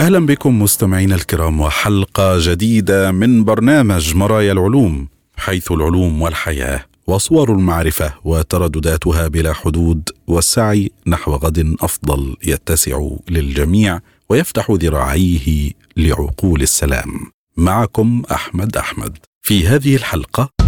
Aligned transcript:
أهلا 0.00 0.26
بكم 0.26 0.62
مستمعينا 0.62 1.14
الكرام 1.14 1.60
وحلقة 1.60 2.34
جديدة 2.38 3.12
من 3.12 3.44
برنامج 3.44 4.16
مرايا 4.16 4.52
العلوم 4.52 5.08
حيث 5.36 5.72
العلوم 5.72 6.22
والحياة 6.22 6.84
وصور 7.06 7.52
المعرفة 7.52 8.14
وتردداتها 8.24 9.28
بلا 9.28 9.52
حدود 9.52 10.10
والسعي 10.26 10.90
نحو 11.06 11.32
غد 11.32 11.76
أفضل 11.80 12.36
يتسع 12.44 13.08
للجميع 13.30 14.00
ويفتح 14.28 14.70
ذراعيه 14.70 15.70
لعقول 15.96 16.62
السلام. 16.62 17.32
معكم 17.56 18.22
أحمد 18.32 18.76
أحمد. 18.76 19.18
في 19.42 19.66
هذه 19.66 19.96
الحلقة 19.96 20.59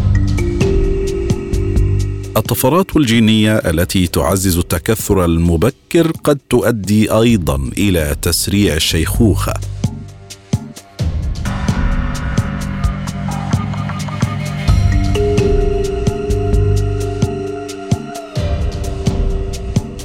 الطفرات 2.37 2.97
الجينية 2.97 3.57
التي 3.57 4.07
تعزز 4.07 4.59
التكثر 4.59 5.25
المبكر 5.25 6.11
قد 6.25 6.39
تؤدي 6.51 7.13
أيضا 7.13 7.71
إلى 7.79 8.17
تسريع 8.23 8.75
الشيخوخة. 8.75 9.55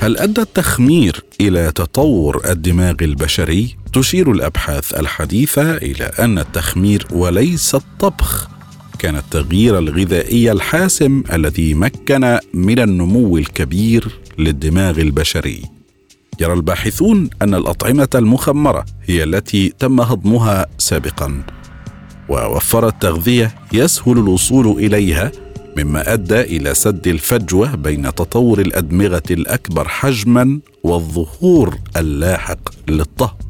هل 0.02 0.18
أدى 0.18 0.42
التخمير 0.42 1.24
إلى 1.42 1.72
تطور 1.72 2.42
الدماغ 2.46 2.96
البشري؟ 3.02 3.78
تشير 3.94 4.32
الأبحاث 4.32 4.94
الحديثة 4.94 5.78
إلى 5.78 6.12
أن 6.20 6.40
التخمير 6.40 7.08
وليس 7.12 7.76
الطبخ. 7.76 8.57
كان 9.00 9.16
التغيير 9.16 9.78
الغذائي 9.78 10.52
الحاسم 10.52 11.24
الذي 11.34 11.74
مكن 11.74 12.38
من 12.54 12.80
النمو 12.80 13.38
الكبير 13.38 14.20
للدماغ 14.40 15.00
البشري. 15.02 15.62
يرى 16.40 16.54
الباحثون 16.54 17.30
أن 17.42 17.54
الأطعمة 17.54 18.10
المخمرة 18.16 18.86
هي 19.06 19.24
التي 19.24 19.74
تم 19.80 20.02
هضمها 20.02 20.66
سابقا 20.78 21.44
ووفرت 22.30 23.02
تغذيه 23.02 23.56
يسهل 23.74 24.18
الوصول 24.18 24.68
إليها 24.86 25.32
مما 25.78 26.14
أدى 26.14 26.42
إلى 26.42 26.74
سد 26.74 27.08
الفجوة 27.08 27.76
بين 27.76 28.16
تطور 28.16 28.60
الأدمغة 28.62 29.24
الأكبر 29.32 29.88
حجما 29.88 30.60
والظهور 30.84 31.78
اللاحق 31.98 32.90
للطهو 32.90 33.47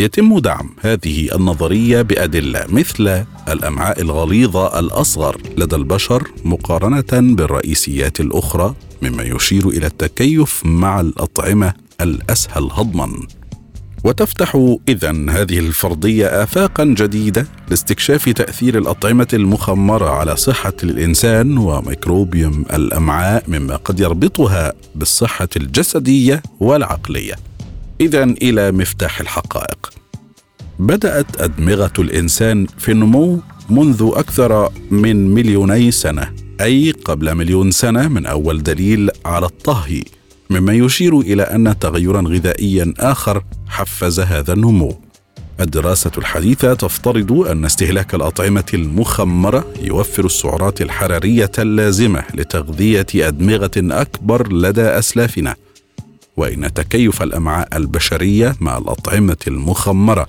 يتم 0.00 0.38
دعم 0.38 0.70
هذه 0.80 1.34
النظرية 1.34 2.02
بأدلة 2.02 2.64
مثل 2.68 3.24
الأمعاء 3.48 4.00
الغليظة 4.00 4.78
الأصغر 4.78 5.40
لدى 5.56 5.76
البشر 5.76 6.28
مقارنة 6.44 7.34
بالرئيسيات 7.34 8.20
الأخرى 8.20 8.74
مما 9.02 9.22
يشير 9.22 9.68
إلى 9.68 9.86
التكيف 9.86 10.66
مع 10.66 11.00
الأطعمة 11.00 11.72
الأسهل 12.00 12.68
هضما. 12.72 13.26
وتفتح 14.04 14.76
اذا 14.88 15.10
هذه 15.10 15.58
الفرضية 15.58 16.42
افاقا 16.42 16.84
جديدة 16.84 17.46
لاستكشاف 17.68 18.28
تأثير 18.28 18.78
الأطعمة 18.78 19.28
المخمرة 19.32 20.10
على 20.10 20.36
صحة 20.36 20.72
الإنسان 20.82 21.58
وميكروبيوم 21.58 22.64
الأمعاء 22.72 23.44
مما 23.48 23.76
قد 23.76 24.00
يربطها 24.00 24.72
بالصحة 24.94 25.48
الجسدية 25.56 26.42
والعقلية. 26.60 27.47
اذا 28.00 28.22
إلى 28.24 28.72
مفتاح 28.72 29.20
الحقائق. 29.20 29.90
بدأت 30.78 31.40
أدمغة 31.40 31.92
الإنسان 31.98 32.66
في 32.78 32.92
النمو 32.92 33.40
منذ 33.70 34.10
أكثر 34.14 34.72
من 34.90 35.34
مليوني 35.34 35.90
سنة 35.90 36.32
أي 36.60 36.90
قبل 36.90 37.34
مليون 37.34 37.70
سنة 37.70 38.08
من 38.08 38.26
أول 38.26 38.62
دليل 38.62 39.10
على 39.26 39.46
الطهي 39.46 40.02
مما 40.50 40.72
يشير 40.72 41.20
إلى 41.20 41.42
أن 41.42 41.78
تغيرا 41.78 42.20
غذائيا 42.20 42.94
آخر 42.98 43.44
حفز 43.68 44.20
هذا 44.20 44.52
النمو. 44.52 45.00
الدراسة 45.60 46.10
الحديثة 46.18 46.74
تفترض 46.74 47.32
أن 47.32 47.64
استهلاك 47.64 48.14
الأطعمة 48.14 48.64
المخمرة 48.74 49.66
يوفر 49.82 50.26
السعرات 50.26 50.82
الحرارية 50.82 51.52
اللازمة 51.58 52.22
لتغذية 52.34 53.06
أدمغة 53.14 53.70
أكبر 53.76 54.52
لدى 54.52 54.82
أسلافنا، 54.82 55.54
وإن 56.38 56.74
تكيف 56.74 57.22
الأمعاء 57.22 57.76
البشرية 57.76 58.56
مع 58.60 58.78
الأطعمة 58.78 59.36
المخمرة 59.48 60.26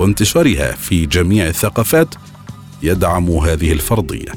وانتشارها 0.00 0.72
في 0.72 1.06
جميع 1.06 1.46
الثقافات 1.46 2.14
يدعم 2.82 3.30
هذه 3.30 3.72
الفرضية. 3.72 4.32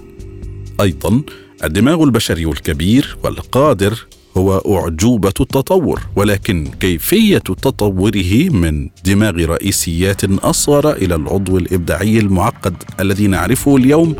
أيضا 0.81 1.21
الدماغ 1.63 2.03
البشري 2.03 2.45
الكبير 2.45 3.17
والقادر 3.23 4.07
هو 4.37 4.57
أعجوبة 4.57 5.33
التطور 5.41 6.01
ولكن 6.15 6.67
كيفية 6.79 7.37
تطوره 7.37 8.49
من 8.49 8.89
دماغ 9.05 9.45
رئيسيات 9.45 10.23
أصغر 10.23 10.91
إلى 10.91 11.15
العضو 11.15 11.57
الإبداعي 11.57 12.19
المعقد 12.19 12.83
الذي 12.99 13.27
نعرفه 13.27 13.77
اليوم 13.77 14.15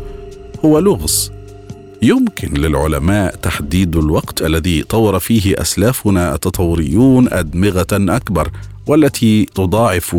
هو 0.64 0.78
لغز 0.78 1.33
يمكن 2.04 2.54
للعلماء 2.54 3.36
تحديد 3.36 3.96
الوقت 3.96 4.42
الذي 4.42 4.82
طور 4.82 5.18
فيه 5.18 5.60
أسلافنا 5.60 6.34
التطوريون 6.34 7.32
أدمغة 7.32 7.86
أكبر 7.92 8.50
والتي 8.86 9.44
تضاعف 9.44 10.16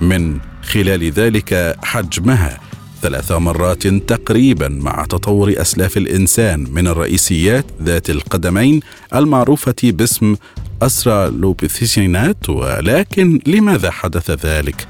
من 0.00 0.38
خلال 0.62 1.10
ذلك 1.10 1.76
حجمها 1.82 2.60
ثلاث 3.02 3.32
مرات 3.32 3.86
تقريبا 3.86 4.68
مع 4.68 5.04
تطور 5.04 5.54
أسلاف 5.56 5.96
الإنسان 5.96 6.66
من 6.72 6.86
الرئيسيات 6.86 7.64
ذات 7.82 8.10
القدمين 8.10 8.80
المعروفة 9.14 9.74
باسم 9.84 10.36
أسرالوبيثيسينات 10.82 12.48
ولكن 12.48 13.40
لماذا 13.46 13.90
حدث 13.90 14.46
ذلك؟ 14.46 14.88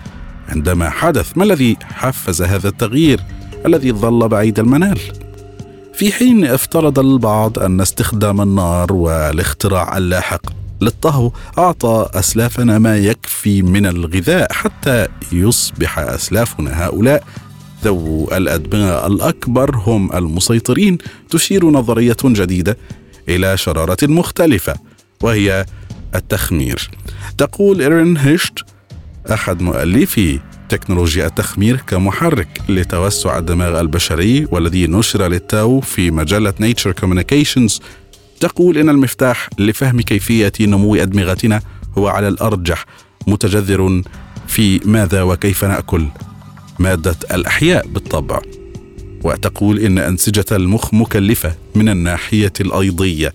عندما 0.49 0.91
حدث 0.91 1.39
ما 1.39 1.45
الذي 1.45 1.77
حفز 1.83 2.43
هذا 2.43 2.69
التغيير 2.69 3.21
الذي 3.67 3.93
ظل 3.93 4.29
بعيد 4.29 4.59
المنال؟ 4.59 5.30
في 6.01 6.13
حين 6.13 6.45
افترض 6.45 6.99
البعض 6.99 7.59
أن 7.59 7.81
استخدام 7.81 8.41
النار 8.41 8.93
والاختراع 8.93 9.97
اللاحق 9.97 10.41
للطهو 10.81 11.33
أعطى 11.59 12.11
أسلافنا 12.15 12.79
ما 12.79 12.99
يكفي 12.99 13.63
من 13.63 13.87
الغذاء 13.87 14.53
حتى 14.53 15.09
يصبح 15.33 15.99
أسلافنا 15.99 16.87
هؤلاء 16.87 17.25
ذو 17.85 18.29
الأدمغة 18.33 19.07
الأكبر 19.07 19.77
هم 19.77 20.13
المسيطرين 20.13 20.99
تشير 21.31 21.71
نظرية 21.71 22.17
جديدة 22.25 22.77
إلى 23.29 23.57
شرارة 23.57 23.99
مختلفة 24.03 24.75
وهي 25.23 25.67
التخمير. 26.15 26.91
تقول 27.39 27.81
إيرين 27.81 28.17
هيشت 28.17 28.59
أحد 29.33 29.63
مؤلفي 29.63 30.41
تكنولوجيا 30.71 31.27
التخمير 31.27 31.77
كمحرك 31.77 32.61
لتوسع 32.69 33.39
الدماغ 33.39 33.81
البشري 33.81 34.47
والذي 34.51 34.87
نشر 34.87 35.29
للتو 35.29 35.81
في 35.81 36.11
مجلة 36.11 36.55
Nature 36.61 36.93
Communications 36.93 37.81
تقول 38.41 38.79
إن 38.79 38.89
المفتاح 38.89 39.49
لفهم 39.59 40.01
كيفية 40.01 40.53
نمو 40.61 40.95
أدمغتنا 40.95 41.63
هو 41.99 42.09
على 42.09 42.29
الأرجح 42.29 42.87
متجذر 43.27 44.03
في 44.49 44.81
ماذا 44.85 45.23
وكيف 45.23 45.65
نأكل 45.65 46.07
مادة 46.79 47.17
الأحياء 47.35 47.87
بالطبع. 47.87 48.41
وتقول 49.25 49.79
إن 49.79 49.99
أنسجة 49.99 50.45
المخ 50.53 50.95
مكلفة 50.95 51.55
من 51.75 51.89
الناحية 51.89 52.53
الأيضية. 52.61 53.33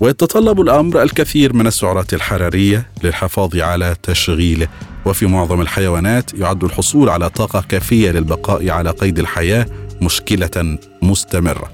ويتطلب 0.00 0.60
الأمر 0.60 1.02
الكثير 1.02 1.52
من 1.52 1.66
السعرات 1.66 2.14
الحرارية 2.14 2.86
للحفاظ 3.04 3.56
على 3.56 3.96
تشغيله. 4.02 4.68
وفي 5.06 5.26
معظم 5.26 5.60
الحيوانات 5.60 6.34
يعد 6.34 6.64
الحصول 6.64 7.08
على 7.08 7.30
طاقة 7.30 7.64
كافية 7.68 8.10
للبقاء 8.10 8.70
على 8.70 8.90
قيد 8.90 9.18
الحياة 9.18 9.66
مشكلة 10.02 10.78
مستمرة. 11.02 11.70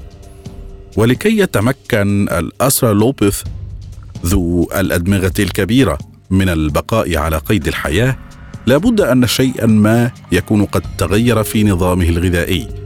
ولكي 0.96 1.38
يتمكن 1.38 2.28
الأسرالوبيث 2.28 3.42
ذو 4.26 4.70
الأدمغة 4.74 5.32
الكبيرة 5.38 5.98
من 6.30 6.48
البقاء 6.48 7.16
على 7.16 7.38
قيد 7.38 7.68
الحياة 7.68 8.16
لابد 8.66 9.00
أن 9.00 9.26
شيئا 9.26 9.66
ما 9.66 10.10
يكون 10.32 10.64
قد 10.64 10.82
تغير 10.98 11.42
في 11.42 11.64
نظامه 11.64 12.08
الغذائي. 12.08 12.83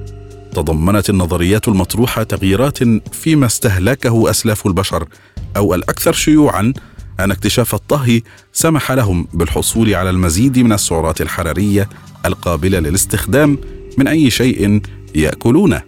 تضمنت 0.54 1.10
النظريات 1.10 1.68
المطروحة 1.68 2.22
تغييرات 2.22 2.78
فيما 3.12 3.46
استهلكه 3.46 4.30
أسلاف 4.30 4.66
البشر 4.66 5.08
أو 5.56 5.74
الأكثر 5.74 6.12
شيوعا 6.12 6.72
أن 7.20 7.30
اكتشاف 7.30 7.74
الطهي 7.74 8.22
سمح 8.52 8.92
لهم 8.92 9.28
بالحصول 9.32 9.94
على 9.94 10.10
المزيد 10.10 10.58
من 10.58 10.72
السعرات 10.72 11.20
الحرارية 11.20 11.88
القابلة 12.26 12.78
للاستخدام 12.78 13.58
من 13.98 14.08
أي 14.08 14.30
شيء 14.30 14.80
يأكلونه. 15.14 15.82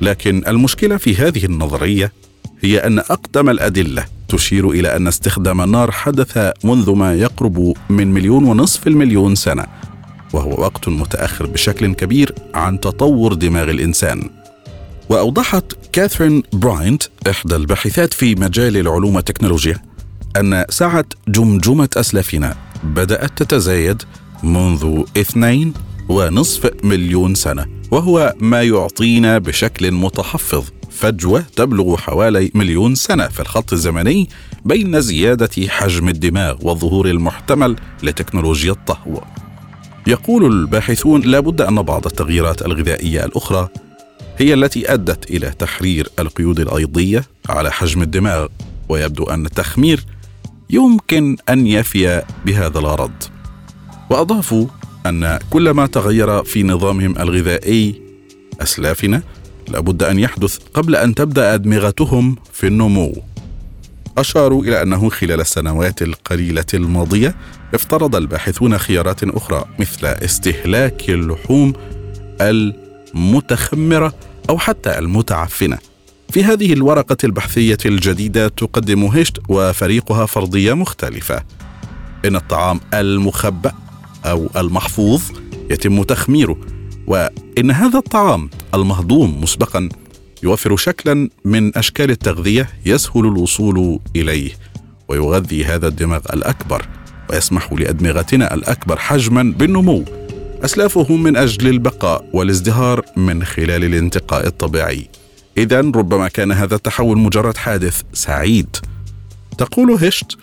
لكن 0.00 0.42
المشكلة 0.48 0.96
في 0.96 1.16
هذه 1.16 1.44
النظرية 1.44 2.12
هي 2.60 2.78
أن 2.78 2.98
أقدم 2.98 3.50
الأدلة 3.50 4.04
تشير 4.28 4.70
إلى 4.70 4.96
أن 4.96 5.08
استخدام 5.08 5.60
النار 5.60 5.90
حدث 5.90 6.52
منذ 6.64 6.90
ما 6.94 7.14
يقرب 7.14 7.74
من 7.90 8.12
مليون 8.12 8.44
ونصف 8.44 8.86
المليون 8.86 9.34
سنة 9.34 9.66
وهو 10.34 10.60
وقت 10.60 10.88
متأخر 10.88 11.46
بشكل 11.46 11.94
كبير 11.94 12.34
عن 12.54 12.80
تطور 12.80 13.34
دماغ 13.34 13.70
الإنسان 13.70 14.30
وأوضحت 15.08 15.64
كاثرين 15.92 16.42
براينت 16.52 17.02
إحدى 17.30 17.56
الباحثات 17.56 18.14
في 18.14 18.34
مجال 18.34 18.76
العلوم 18.76 19.14
والتكنولوجيا 19.14 19.82
أن 20.36 20.64
سعه 20.68 21.04
جمجمة 21.28 21.88
أسلافنا 21.96 22.56
بدأت 22.84 23.42
تتزايد 23.42 24.02
منذ 24.42 25.02
اثنين 25.16 25.72
ونصف 26.08 26.70
مليون 26.84 27.34
سنة 27.34 27.66
وهو 27.90 28.34
ما 28.40 28.62
يعطينا 28.62 29.38
بشكل 29.38 29.92
متحفظ 29.92 30.64
فجوة 30.90 31.44
تبلغ 31.56 31.96
حوالي 31.96 32.50
مليون 32.54 32.94
سنة 32.94 33.28
في 33.28 33.40
الخط 33.40 33.72
الزمني 33.72 34.28
بين 34.64 35.00
زيادة 35.00 35.68
حجم 35.68 36.08
الدماغ 36.08 36.56
والظهور 36.62 37.06
المحتمل 37.06 37.76
لتكنولوجيا 38.02 38.72
الطهو. 38.72 39.20
يقول 40.06 40.44
الباحثون 40.46 41.20
لابد 41.20 41.60
أن 41.60 41.82
بعض 41.82 42.06
التغييرات 42.06 42.62
الغذائية 42.62 43.24
الأخرى 43.24 43.68
هي 44.38 44.54
التي 44.54 44.92
أدت 44.94 45.30
إلى 45.30 45.50
تحرير 45.50 46.08
القيود 46.18 46.60
الأيضية 46.60 47.24
على 47.48 47.72
حجم 47.72 48.02
الدماغ 48.02 48.46
ويبدو 48.88 49.24
أن 49.24 49.46
التخمير 49.46 50.04
يمكن 50.70 51.36
أن 51.48 51.66
يفي 51.66 52.22
بهذا 52.46 52.78
الغرض. 52.78 53.12
واضافوا 54.10 54.66
أن 55.06 55.38
كل 55.50 55.70
ما 55.70 55.86
تغير 55.86 56.44
في 56.44 56.62
نظامهم 56.62 57.18
الغذائي 57.18 58.02
أسلافنا 58.60 59.22
لابد 59.68 60.02
أن 60.02 60.18
يحدث 60.18 60.58
قبل 60.74 60.96
أن 60.96 61.14
تبدأ 61.14 61.54
أدمغتهم 61.54 62.36
في 62.52 62.66
النمو 62.66 63.12
أشاروا 64.18 64.62
إلى 64.64 64.82
أنه 64.82 65.10
خلال 65.10 65.40
السنوات 65.40 66.02
القليلة 66.02 66.64
الماضية 66.74 67.34
افترض 67.74 68.16
الباحثون 68.16 68.78
خيارات 68.78 69.24
أخرى 69.24 69.64
مثل 69.78 70.06
استهلاك 70.06 71.10
اللحوم 71.10 71.72
المتخمرة 72.40 74.14
أو 74.50 74.58
حتى 74.58 74.98
المتعفنة. 74.98 75.78
في 76.30 76.44
هذه 76.44 76.72
الورقة 76.72 77.16
البحثية 77.24 77.78
الجديدة 77.86 78.48
تقدم 78.48 79.04
هيشت 79.04 79.38
وفريقها 79.48 80.26
فرضية 80.26 80.72
مختلفة. 80.72 81.42
إن 82.24 82.36
الطعام 82.36 82.80
المخبأ 82.94 83.72
أو 84.24 84.48
المحفوظ 84.56 85.22
يتم 85.70 86.02
تخميره 86.02 86.56
وإن 87.06 87.70
هذا 87.70 87.98
الطعام 87.98 88.50
المهضوم 88.74 89.42
مسبقا 89.42 89.88
يوفر 90.42 90.76
شكلا 90.76 91.28
من 91.44 91.76
أشكال 91.76 92.10
التغذية 92.10 92.68
يسهل 92.86 93.20
الوصول 93.20 94.00
إليه 94.16 94.50
ويغذي 95.08 95.64
هذا 95.64 95.88
الدماغ 95.88 96.20
الأكبر. 96.32 96.86
ويسمح 97.30 97.72
لأدمغتنا 97.72 98.54
الأكبر 98.54 98.98
حجما 98.98 99.54
بالنمو. 99.58 100.04
اسلافهم 100.64 101.22
من 101.22 101.36
أجل 101.36 101.68
البقاء 101.68 102.24
والازدهار 102.32 103.04
من 103.16 103.44
خلال 103.44 103.84
الانتقاء 103.84 104.46
الطبيعي. 104.46 105.08
اذا 105.56 105.80
ربما 105.80 106.28
كان 106.28 106.52
هذا 106.52 106.74
التحول 106.74 107.18
مجرد 107.18 107.56
حادث 107.56 108.02
سعيد. 108.12 108.76
تقول 109.58 109.90
هشت 109.90 110.36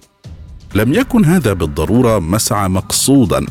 لم 0.75 0.93
يكن 0.93 1.25
هذا 1.25 1.53
بالضرورة 1.53 2.19
مسعى 2.19 2.69
مقصودا. 2.69 3.45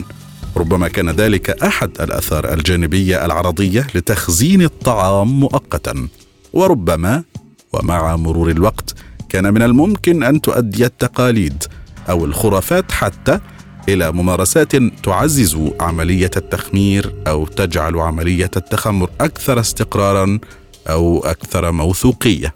ربما 0.57 0.89
كان 0.89 1.11
ذلك 1.11 1.51
أحد 1.51 1.91
الأثار 2.01 2.53
الجانبية 2.53 3.25
العرضية 3.25 3.87
لتخزين 3.95 4.63
الطعام 4.63 5.41
مؤقتا. 5.41 6.09
وربما 6.53 7.25
ومع 7.73 8.17
مرور 8.17 8.51
الوقت 8.51 8.95
كان 9.29 9.55
من 9.55 9.63
الممكن 9.63 10.23
أن 10.23 10.41
تؤدي 10.41 10.87
التقاليد 10.87 11.65
أو 12.09 12.25
الخرافات 12.25 12.93
حتى 12.93 13.41
إلى 13.89 14.13
ممارسات 14.13 14.77
تعزز 14.77 15.59
عملية 15.81 16.31
التخمير 16.37 17.15
أو 17.27 17.47
تجعل 17.47 17.99
عملية 17.99 18.51
التخمر 18.57 19.11
أكثر 19.21 19.61
استقرارا 19.61 20.39
أو 20.89 21.19
أكثر 21.19 21.73
موثوقية. 21.73 22.55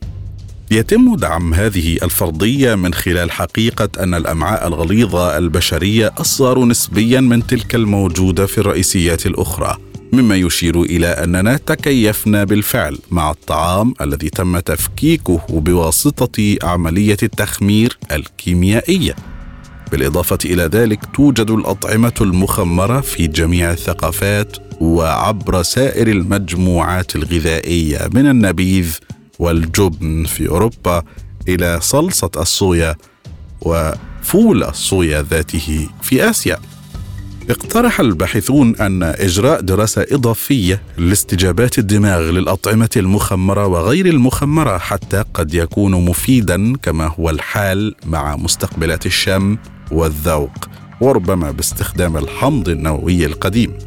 يتم 0.71 1.17
دعم 1.17 1.55
هذه 1.55 1.99
الفرضية 2.03 2.75
من 2.75 2.95
خلال 2.95 3.31
حقيقة 3.31 3.89
أن 4.01 4.15
الأمعاء 4.15 4.69
الغليظة 4.69 5.39
البشرية 5.39 6.13
أصغر 6.19 6.65
نسبيا 6.65 7.21
من 7.21 7.47
تلك 7.47 7.75
الموجودة 7.75 8.47
في 8.47 8.59
الرئيسيات 8.59 9.27
الأخرى 9.27 9.77
مما 10.13 10.37
يشير 10.37 10.83
إلى 10.83 11.07
أننا 11.07 11.57
تكيفنا 11.57 12.45
بالفعل 12.45 12.99
مع 13.11 13.31
الطعام 13.31 13.95
الذي 14.01 14.31
تم 14.31 14.59
تفكيكه 14.59 15.47
بواسطة 15.49 16.57
عملية 16.63 17.17
التخمير 17.23 17.99
الكيميائية. 18.13 19.34
بالإضافة 19.93 20.39
إلى 20.45 20.63
ذلك 20.63 21.01
توجد 21.15 21.51
الأطعمة 21.51 22.13
المخمرة 22.21 23.01
في 23.01 23.27
جميع 23.27 23.71
الثقافات 23.71 24.57
وعبر 24.81 25.63
سائر 25.63 26.09
المجموعات 26.09 27.17
الغذائية 27.17 27.99
من 28.15 28.27
النبيذ 28.31 28.97
والجبن 29.39 30.25
في 30.25 30.49
أوروبا 30.49 31.03
إلى 31.49 31.79
صلصة 31.81 32.31
الصويا 32.37 32.95
وفول 33.61 34.65
الصويا 34.65 35.23
ذاته 35.23 35.89
في 36.03 36.31
آسيا. 36.31 36.59
اقترح 37.51 38.01
الباحثون 38.01 38.77
أن 38.77 39.03
إجراء 39.03 39.61
دراسة 39.61 40.07
إضافية 40.13 40.83
لاستجابات 40.99 41.79
الدماغ 41.79 42.21
للأطعمة 42.21 42.91
المخمرة 42.97 43.67
وغير 43.67 44.07
المخمرة 44.07 44.79
حتى 44.79 45.25
قد 45.35 45.55
يكون 45.55 46.05
مفيدا 46.05 46.77
كما 46.77 47.07
هو 47.07 47.31
الحال 47.31 47.95
مع 48.07 48.37
مستقبلات 48.37 49.07
الشم 49.07 49.59
والذوق 49.91 50.69
وربما 51.01 51.51
باستخدام 51.51 52.17
الحمض 52.17 52.69
النووي 52.69 53.27
القديم. 53.27 53.79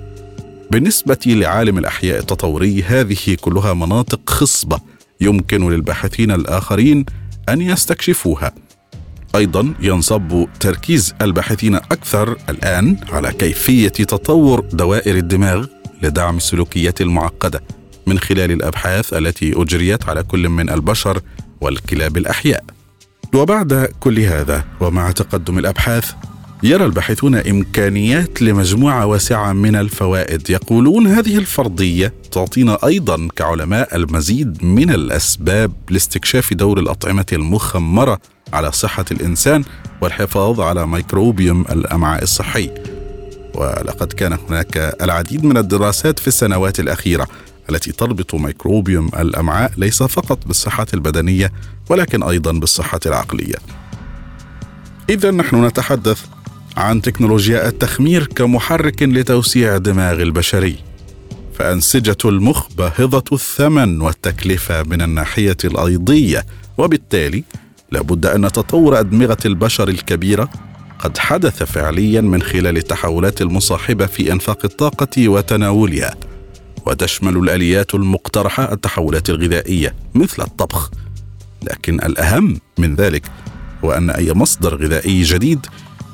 بالنسبة 0.71 1.19
لعالم 1.25 1.77
الأحياء 1.77 2.19
التطوري 2.19 2.83
هذه 2.83 3.37
كلها 3.41 3.73
مناطق 3.73 4.29
خصبة 4.29 4.79
يمكن 5.21 5.69
للباحثين 5.69 6.31
الآخرين 6.31 7.05
أن 7.49 7.61
يستكشفوها. 7.61 8.66
أيضا 9.35 9.73
ينصب 9.79 10.47
تركيز 10.59 11.13
الباحثين 11.21 11.75
أكثر 11.75 12.37
الآن 12.49 12.97
على 13.11 13.31
كيفية 13.31 13.87
تطور 13.87 14.65
دوائر 14.71 15.17
الدماغ 15.17 15.65
لدعم 16.01 16.37
السلوكيات 16.37 17.01
المعقدة 17.01 17.63
من 18.07 18.19
خلال 18.19 18.51
الأبحاث 18.51 19.13
التي 19.13 19.61
أجريت 19.61 20.09
على 20.09 20.23
كل 20.23 20.49
من 20.49 20.69
البشر 20.69 21.21
والكلاب 21.61 22.17
الأحياء. 22.17 22.63
وبعد 23.33 23.89
كل 23.99 24.19
هذا 24.19 24.63
ومع 24.79 25.11
تقدم 25.11 25.59
الأبحاث 25.59 26.11
يرى 26.63 26.85
الباحثون 26.85 27.35
إمكانيات 27.35 28.41
لمجموعة 28.41 29.05
واسعة 29.05 29.53
من 29.53 29.75
الفوائد. 29.75 30.49
يقولون 30.49 31.07
هذه 31.07 31.37
الفرضية 31.37 32.13
تعطينا 32.31 32.77
أيضا 32.85 33.27
كعلماء 33.35 33.95
المزيد 33.95 34.63
من 34.63 34.89
الأسباب 34.89 35.71
لاستكشاف 35.89 36.53
دور 36.53 36.79
الأطعمة 36.79 37.25
المخمرة 37.33 38.19
على 38.53 38.71
صحة 38.71 39.05
الإنسان 39.11 39.63
والحفاظ 40.01 40.59
على 40.59 40.87
ميكروبيوم 40.87 41.61
الأمعاء 41.61 42.23
الصحي. 42.23 42.69
ولقد 43.53 44.13
كان 44.13 44.37
هناك 44.49 44.77
العديد 45.01 45.43
من 45.43 45.57
الدراسات 45.57 46.19
في 46.19 46.27
السنوات 46.27 46.79
الأخيرة 46.79 47.27
التي 47.69 47.91
تربط 47.91 48.35
ميكروبيوم 48.35 49.07
الأمعاء 49.19 49.71
ليس 49.77 50.03
فقط 50.03 50.47
بالصحة 50.47 50.87
البدنية 50.93 51.51
ولكن 51.89 52.23
أيضا 52.23 52.51
بالصحة 52.51 52.99
العقلية. 53.05 53.55
اذا 55.09 55.31
نحن 55.31 55.65
نتحدث 55.65 56.25
عن 56.77 57.01
تكنولوجيا 57.01 57.67
التخمير 57.67 58.25
كمحرك 58.25 59.03
لتوسيع 59.03 59.75
الدماغ 59.75 60.21
البشري. 60.21 60.75
فأنسجة 61.53 62.17
المخ 62.25 62.67
باهظة 62.77 63.23
الثمن 63.31 64.01
والتكلفة 64.01 64.83
من 64.83 65.01
الناحية 65.01 65.57
الأيضية 65.63 66.45
وبالتالي 66.77 67.43
لابد 67.91 68.25
أن 68.25 68.51
تطور 68.51 68.99
أدمغة 68.99 69.37
البشر 69.45 69.87
الكبيرة 69.87 70.49
قد 70.99 71.17
حدث 71.17 71.63
فعليا 71.63 72.21
من 72.21 72.41
خلال 72.41 72.77
التحولات 72.77 73.41
المصاحبة 73.41 74.05
في 74.05 74.31
أنفاق 74.31 74.59
الطاقة 74.65 75.29
وتناولها 75.29 76.15
وتشمل 76.85 77.37
الآليات 77.37 77.95
المقترحة 77.95 78.73
التحولات 78.73 79.29
الغذائية 79.29 79.95
مثل 80.15 80.43
الطبخ 80.43 80.91
لكن 81.63 81.99
الأهم 81.99 82.59
من 82.77 82.95
ذلك 82.95 83.31
هو 83.83 83.91
أن 83.91 84.09
أي 84.09 84.33
مصدر 84.33 84.83
غذائي 84.83 85.23
جديد 85.23 85.65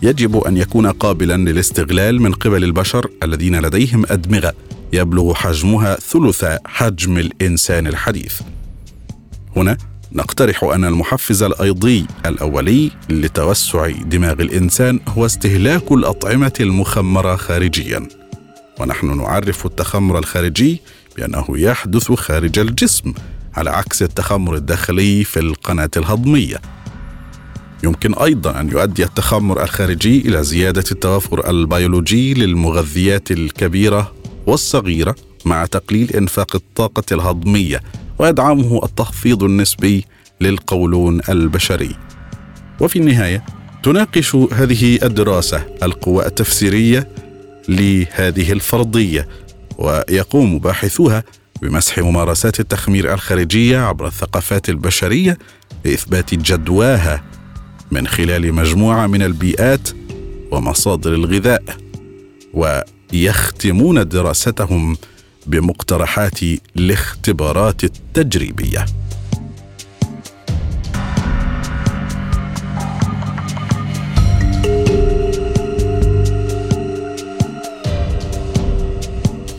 يجب 0.02 0.38
أن 0.38 0.58
يكون 0.58 0.88
قابلا 0.88 1.38
للاستغلال 1.38 2.22
من 2.22 2.32
قبل 2.32 2.64
البشر 2.64 3.10
الذين 3.24 3.62
لديهم 3.62 4.06
أدمغة 4.10 4.54
يبلغ 4.94 5.34
حجمها 5.34 5.96
ثلث 5.96 6.46
حجم 6.66 7.18
الإنسان 7.18 7.88
الحديث. 7.88 8.42
هنا 9.56 9.78
نقترح 10.16 10.64
أن 10.64 10.86
المحفز 10.86 11.44
الأيضي 11.44 12.06
الأولي 12.26 12.92
لتوسع 13.10 13.88
دماغ 13.88 14.42
الإنسان 14.42 15.00
هو 15.08 15.26
استهلاك 15.26 15.92
الأطعمة 15.92 16.54
المخمرة 16.60 17.36
خارجيا. 17.36 18.08
ونحن 18.80 19.18
نعرف 19.18 19.66
التخمر 19.66 20.20
الخارجي 20.20 20.82
بأنه 21.18 21.46
يحدث 21.50 22.12
خارج 22.12 22.60
الجسم 22.60 23.14
على 23.54 23.70
عكس 23.70 24.04
التخمر 24.04 24.56
الداخلي 24.56 25.24
في 25.24 25.40
القناة 25.40 25.92
الهضمية. 25.98 26.62
يمكن 27.84 28.14
أيضا 28.14 28.60
أن 28.60 28.70
يؤدي 28.70 29.04
التخمر 29.04 29.64
الخارجي 29.64 30.20
إلى 30.20 30.44
زيادة 30.44 30.84
التوافر 30.92 31.50
البيولوجي 31.50 32.34
للمغذيات 32.34 33.32
الكبيرة 33.32 34.14
والصغيرة 34.48 35.16
مع 35.46 35.66
تقليل 35.66 36.12
إنفاق 36.12 36.56
الطاقة 36.56 37.04
الهضمية. 37.12 37.82
ويدعمه 38.20 38.82
التخفيض 38.84 39.44
النسبي 39.44 40.06
للقولون 40.42 41.22
البشري. 41.30 41.96
وفي 42.80 43.00
النهاية 43.00 43.44
تناقش 43.84 44.36
هذه 44.36 45.00
الدراسة 45.04 45.64
القوى 45.84 46.26
التفسيرية 46.26 47.08
لهذه 47.70 48.52
الفرضية 48.52 49.28
ويقوم 49.78 50.60
باحثوها 50.60 51.24
بمسح 51.62 52.00
ممارسات 52.00 52.60
التخمير 52.60 53.14
الخارجية 53.14 53.80
عبر 53.80 54.08
الثقافات 54.08 54.70
البشرية 54.70 55.38
لإثبات 55.86 56.36
جدواها 56.36 57.24
من 57.92 58.08
خلال 58.08 58.54
مجموعة 58.54 59.08
من 59.08 59.22
البيئات 59.22 59.90
ومصادر 60.52 61.14
الغذاء 61.14 61.64
ويختمون 62.54 64.08
دراستهم 64.08 64.98
بمقترحات 65.48 66.40
الاختبارات 66.78 67.84
التجريبية. 67.84 68.86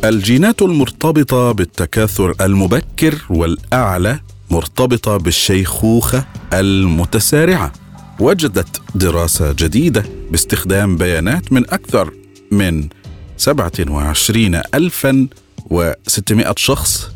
الجينات 0.04 0.62
المرتبطة 0.62 1.52
بالتكاثر 1.52 2.34
المبكر 2.40 3.24
والأعلى 3.30 4.20
مرتبطة 4.50 5.16
بالشيخوخة 5.16 6.24
المتسارعة. 6.52 7.72
وجدت 8.20 8.80
دراسة 8.94 9.52
جديدة 9.52 10.04
باستخدام 10.30 10.96
بيانات 10.96 11.52
من 11.52 11.70
أكثر 11.70 12.12
من 12.50 12.88
27 13.36 14.60
ألفا 14.74 15.26
و600 15.70 16.52
شخص 16.56 17.10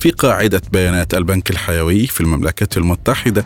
في 0.00 0.10
قاعدة 0.10 0.62
بيانات 0.72 1.14
البنك 1.14 1.50
الحيوي 1.50 2.06
في 2.06 2.20
المملكة 2.20 2.78
المتحدة. 2.78 3.44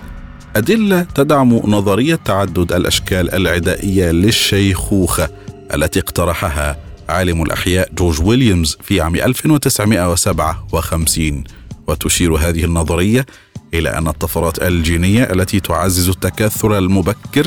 أدلة 0.57 1.03
تدعم 1.03 1.55
نظرية 1.55 2.15
تعدد 2.15 2.73
الأشكال 2.73 3.35
العدائية 3.35 4.11
للشيخوخة 4.11 5.29
التي 5.75 6.01
اقترحها 6.01 6.79
عالم 7.09 7.43
الأحياء 7.43 7.95
جورج 7.95 8.23
ويليامز 8.23 8.79
في 8.83 9.01
عام 9.01 9.17
1957 9.17 11.45
وتشير 11.87 12.35
هذه 12.35 12.65
النظرية 12.65 13.27
إلى 13.75 13.99
أن 13.99 14.09
الطفرات 14.09 14.63
الجينية 14.63 15.23
التي 15.23 15.61
تعزز 15.61 16.09
التكاثر 16.09 16.79
المبكر 16.79 17.47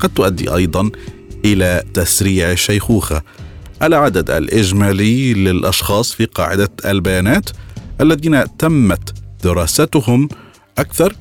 قد 0.00 0.08
تؤدي 0.08 0.54
أيضا 0.54 0.90
إلى 1.44 1.82
تسريع 1.94 2.52
الشيخوخة. 2.52 3.22
العدد 3.86 4.30
الإجمالي 4.30 5.34
للأشخاص 5.34 6.12
في 6.12 6.24
قاعدة 6.24 6.68
البيانات 6.84 7.50
الذين 8.00 8.56
تمت 8.58 9.14
دراستهم 9.44 10.28
أكثر 10.78 11.14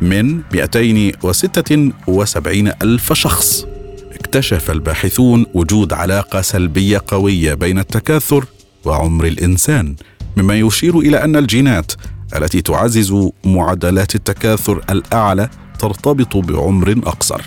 من 0.00 0.40
276 0.52 2.72
ألف 2.82 3.12
شخص. 3.12 3.66
اكتشف 4.12 4.70
الباحثون 4.70 5.46
وجود 5.54 5.92
علاقة 5.92 6.40
سلبية 6.40 7.02
قوية 7.06 7.54
بين 7.54 7.78
التكاثر 7.78 8.44
وعمر 8.84 9.26
الإنسان 9.26 9.96
مما 10.36 10.58
يشير 10.58 10.98
إلى 10.98 11.24
أن 11.24 11.36
الجينات 11.36 11.92
التي 12.36 12.62
تعزز 12.62 13.14
معدلات 13.44 14.14
التكاثر 14.14 14.84
الأعلى 14.90 15.50
ترتبط 15.78 16.36
بعمر 16.36 17.00
أقصر 17.06 17.42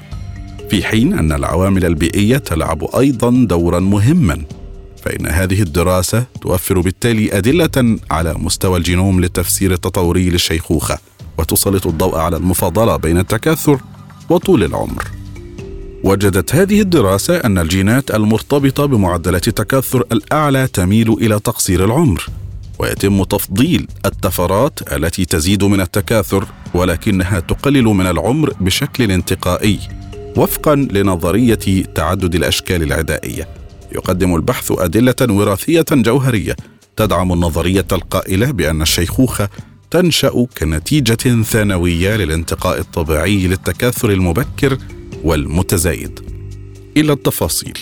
في 0.69 0.83
حين 0.83 1.13
أن 1.13 1.31
العوامل 1.31 1.85
البيئية 1.85 2.37
تلعب 2.37 2.95
أيضا 2.95 3.45
دورا 3.49 3.79
مهما. 3.79 4.41
فإن 5.05 5.27
هذه 5.27 5.61
الدراسة 5.61 6.25
توفر 6.41 6.79
بالتالي 6.79 7.37
أدلة 7.37 7.97
على 8.11 8.33
مستوى 8.33 8.77
الجينوم 8.77 9.21
للتفسير 9.21 9.73
التطوري 9.73 10.29
للشيخوخة 10.29 10.97
وتسلط 11.37 11.87
الضوء 11.87 12.17
على 12.17 12.37
المفاضلة 12.37 12.97
بين 12.97 13.17
التكاثر 13.17 13.79
وطول 14.29 14.63
العمر. 14.63 15.03
وجدت 16.03 16.55
هذه 16.55 16.81
الدراسة 16.81 17.37
أن 17.37 17.57
الجينات 17.57 18.11
المرتبطة 18.11 18.85
بمعدلات 18.85 19.47
التكاثر 19.47 20.03
الأعلى 20.11 20.67
تميل 20.67 21.13
إلى 21.13 21.39
تقصير 21.39 21.85
العمر، 21.85 22.27
ويتم 22.79 23.23
تفضيل 23.23 23.87
التفرات 24.05 24.93
التي 24.93 25.25
تزيد 25.25 25.63
من 25.63 25.81
التكاثر 25.81 26.45
ولكنها 26.73 27.39
تقلل 27.39 27.83
من 27.83 28.07
العمر 28.07 28.53
بشكل 28.59 29.11
انتقائي 29.11 29.79
وفقا 30.37 30.75
لنظرية 30.75 31.83
تعدد 31.95 32.35
الأشكال 32.35 32.83
العدائية 32.83 33.62
يقدم 33.95 34.35
البحث 34.35 34.71
أدلة 34.71 35.15
وراثية 35.21 35.85
جوهرية 35.91 36.55
تدعم 36.95 37.33
النظرية 37.33 37.87
القائلة 37.91 38.51
بأن 38.51 38.81
الشيخوخة 38.81 39.49
تنشأ 39.91 40.47
كنتيجة 40.57 41.43
ثانوية 41.43 42.15
للانتقاء 42.15 42.79
الطبيعي 42.79 43.47
للتكاثر 43.47 44.09
المبكر 44.09 44.77
والمتزايد. 45.23 46.19
إلى 46.97 47.13
التفاصيل. 47.13 47.77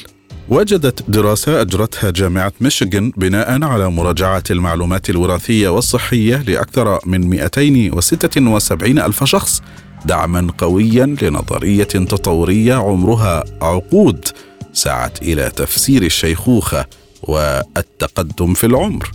وجدت 0.49 1.09
دراسة 1.09 1.61
أجرتها 1.61 2.09
جامعة 2.09 2.53
ميشيغان 2.61 3.11
بناء 3.17 3.63
على 3.63 3.89
مراجعة 3.89 4.43
المعلومات 4.51 5.09
الوراثية 5.09 5.69
والصحية 5.69 6.35
لأكثر 6.47 6.99
من 7.05 7.29
276 7.29 8.99
ألف 8.99 9.23
شخص 9.23 9.61
دعما 10.05 10.47
قويا 10.57 11.15
لنظرية 11.21 11.83
تطورية 11.83 12.73
عمرها 12.73 13.43
عقود. 13.61 14.27
سعت 14.73 15.21
إلى 15.21 15.49
تفسير 15.49 16.03
الشيخوخة 16.03 16.85
والتقدم 17.23 18.53
في 18.53 18.63
العمر 18.63 19.11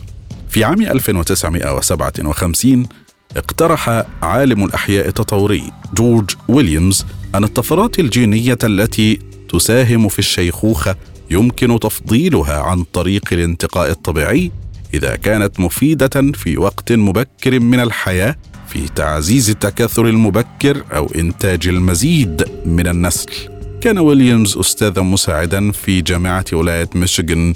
في 0.49 0.65
عام 0.65 0.83
1957 0.83 2.87
اقترح 3.37 4.05
عالم 4.23 4.65
الأحياء 4.65 5.09
التطوري 5.09 5.73
جورج 5.95 6.31
ويليامز 6.49 7.07
أن 7.35 7.45
الطفرات 7.45 7.99
الجينية 7.99 8.59
التي 8.65 9.19
تساهم 9.49 10.09
في 10.09 10.19
الشيخوخة 10.19 10.97
يمكن 11.31 11.81
تفضيلها 11.81 12.61
عن 12.61 12.83
طريق 12.83 13.23
الانتقاء 13.33 13.91
الطبيعي 13.91 14.51
إذا 14.95 15.17
كانت 15.17 15.61
مفيدة 15.61 16.33
في 16.35 16.59
وقت 16.59 16.93
مبكر 16.93 17.61
من 17.61 17.81
الحياة 17.81 18.37
في 18.69 18.89
تعزيز 18.89 19.51
التكاثر 19.51 20.07
المبكر 20.07 20.85
أو 20.97 21.07
إنتاج 21.07 21.69
المزيد 21.69 22.45
من 22.67 22.89
النسل. 22.89 23.56
كان 23.87 23.99
ويليامز 23.99 24.59
أستاذا 24.59 25.03
مساعدا 25.03 25.73
في 25.73 26.01
جامعة 26.01 26.45
ولاية 26.53 26.89
ميشيغان 26.95 27.55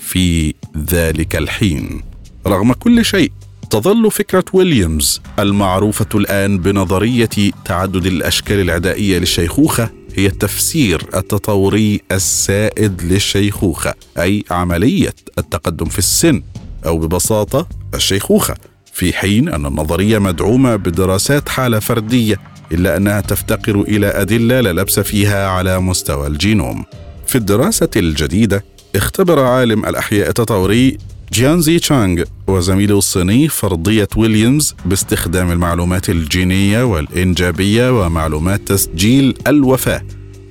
في 0.00 0.54
ذلك 0.90 1.36
الحين. 1.36 2.02
رغم 2.46 2.72
كل 2.72 3.04
شيء 3.04 3.32
تظل 3.70 4.10
فكرة 4.10 4.44
ويليامز 4.52 5.20
المعروفة 5.38 6.06
الآن 6.14 6.58
بنظرية 6.58 7.28
تعدد 7.64 8.06
الأشكال 8.06 8.60
العدائية 8.60 9.18
للشيخوخة 9.18 9.90
هي 10.14 10.26
التفسير 10.26 11.06
التطوري 11.14 12.00
السائد 12.12 13.02
للشيخوخة 13.02 13.94
أي 14.18 14.44
عملية 14.50 15.14
التقدم 15.38 15.86
في 15.86 15.98
السن 15.98 16.42
أو 16.86 16.98
ببساطة 16.98 17.68
الشيخوخة 17.94 18.54
في 18.92 19.12
حين 19.12 19.48
أن 19.48 19.66
النظرية 19.66 20.18
مدعومة 20.18 20.76
بدراسات 20.76 21.48
حالة 21.48 21.78
فردية 21.78 22.40
إلا 22.72 22.96
أنها 22.96 23.20
تفتقر 23.20 23.80
إلى 23.80 24.06
أدلة 24.06 24.60
لا 24.60 24.72
لبس 24.72 25.00
فيها 25.00 25.48
على 25.48 25.80
مستوى 25.80 26.26
الجينوم. 26.26 26.84
في 27.26 27.36
الدراسة 27.36 27.88
الجديدة 27.96 28.64
اختبر 28.96 29.38
عالم 29.40 29.84
الأحياء 29.86 30.28
التطوري 30.28 30.98
جيانزي 31.32 31.78
تشانغ 31.78 32.22
وزميله 32.46 32.98
الصيني 32.98 33.48
فرضية 33.48 34.08
ويليامز 34.16 34.74
باستخدام 34.84 35.52
المعلومات 35.52 36.10
الجينية 36.10 36.82
والإنجابية 36.82 38.00
ومعلومات 38.00 38.60
تسجيل 38.68 39.34
الوفاة 39.46 40.02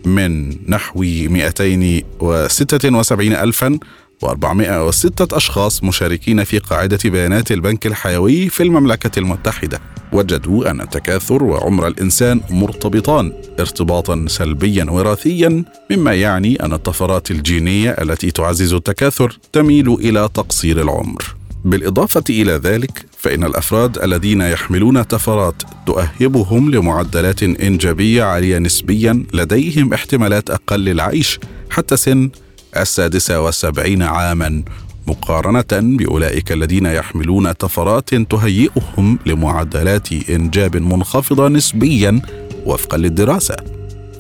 من 0.06 0.56
نحو 0.72 1.02
276 1.02 3.34
ألفا 3.34 3.80
و406 4.26 5.34
أشخاص 5.34 5.84
مشاركين 5.84 6.44
في 6.44 6.60
قاعدة 6.60 7.00
بيانات 7.06 7.52
البنك 7.52 7.88
الحيوي 7.88 8.50
في 8.50 8.64
المملكة 8.64 9.20
المتحدة. 9.20 9.80
وجدوا 10.14 10.72
أن 10.72 10.82
التكاثر 10.82 11.44
وعمر 11.44 11.88
الإنسان 11.88 12.42
مرتبطان 12.50 13.34
ارتباطا 13.60 14.26
سلبيا 14.28 14.86
وراثيا 14.90 15.64
مما 15.92 16.14
يعني 16.14 16.66
أن 16.66 16.74
الطفرات 16.74 17.32
الجينية 17.32 17.90
التي 17.90 18.32
تعزز 18.32 18.74
التكاثر 18.74 19.38
تميل 19.54 19.94
إلى 19.94 20.30
تقصير 20.34 20.82
العمر. 20.82 21.36
بالإضافة 21.66 22.24
إلى 22.30 22.52
ذلك 22.52 23.06
فإن 23.18 23.44
الأفراد 23.44 23.98
الذين 23.98 24.42
يحملون 24.42 25.02
طفرات 25.02 25.64
تؤهبهم 25.86 26.72
لمعدلات 26.72 27.44
إنجابية 27.44 28.24
عالية 28.24 28.58
نسبيا 28.58 29.24
لديهم 29.34 29.94
احتمالات 29.94 30.50
أقل 30.50 30.80
للعيش 30.80 31.40
حتى 31.70 31.98
سن 31.98 32.30
السادسة 32.78 33.42
والسبعين 33.42 34.04
عاما 34.04 34.64
مقارنة 35.08 35.98
بأولئك 35.98 36.52
الذين 36.52 36.86
يحملون 36.86 37.52
طفرات 37.52 38.16
تهيئهم 38.16 39.20
لمعدلات 39.26 40.30
إنجاب 40.30 40.78
منخفضة 40.78 41.48
نسبيا 41.48 42.22
وفقا 42.66 42.98
للدراسة. 42.98 43.56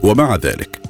ومع 0.03 0.35
ذلك 0.35 0.81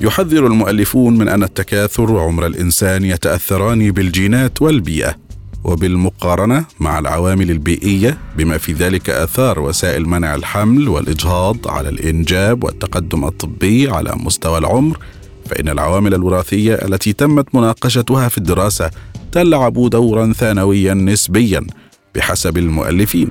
يحذر 0.00 0.46
المؤلفون 0.46 1.18
من 1.18 1.28
أن 1.28 1.42
التكاثر 1.42 2.10
وعمر 2.10 2.46
الإنسان 2.46 3.04
يتأثران 3.04 3.90
بالجينات 3.90 4.62
والبيئة 4.62 5.16
وبالمقارنة 5.64 6.64
مع 6.80 6.98
العوامل 6.98 7.50
البيئية 7.50 8.18
بما 8.36 8.58
في 8.58 8.72
ذلك 8.72 9.10
آثار 9.10 9.60
وسائل 9.60 10.08
منع 10.08 10.34
الحمل 10.34 10.88
والإجهاض 10.88 11.68
على 11.68 11.88
الإنجاب 11.88 12.64
والتقدم 12.64 13.24
الطبي 13.24 13.90
على 13.90 14.12
مستوى 14.16 14.58
العمر 14.58 14.98
فإن 15.48 15.68
العوامل 15.68 16.14
الوراثية 16.14 16.74
التي 16.74 17.12
تمت 17.12 17.54
مناقشتها 17.54 18.28
في 18.28 18.38
الدراسة 18.38 18.90
تلعب 19.32 19.90
دورا 19.90 20.32
ثانويا 20.32 20.94
نسبيا 20.94 21.66
بحسب 22.14 22.58
المؤلفين. 22.58 23.28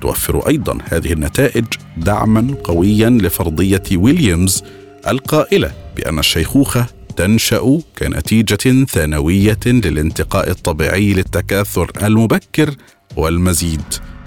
توفر 0.00 0.48
أيضا 0.48 0.78
هذه 0.84 1.12
النتائج 1.12 1.64
دعما 1.96 2.54
قويا 2.64 3.10
لفرضية 3.10 3.82
ويليامز 3.96 4.64
القائلة 5.08 5.72
بأن 5.96 6.18
الشيخوخة 6.18 6.86
تنشأ 7.16 7.80
كنتيجة 7.98 8.84
ثانوية 8.84 9.58
للانتقاء 9.66 10.50
الطبيعي 10.50 11.12
للتكاثر 11.12 11.90
المبكر 12.02 12.74
والمزيد. 13.16 13.82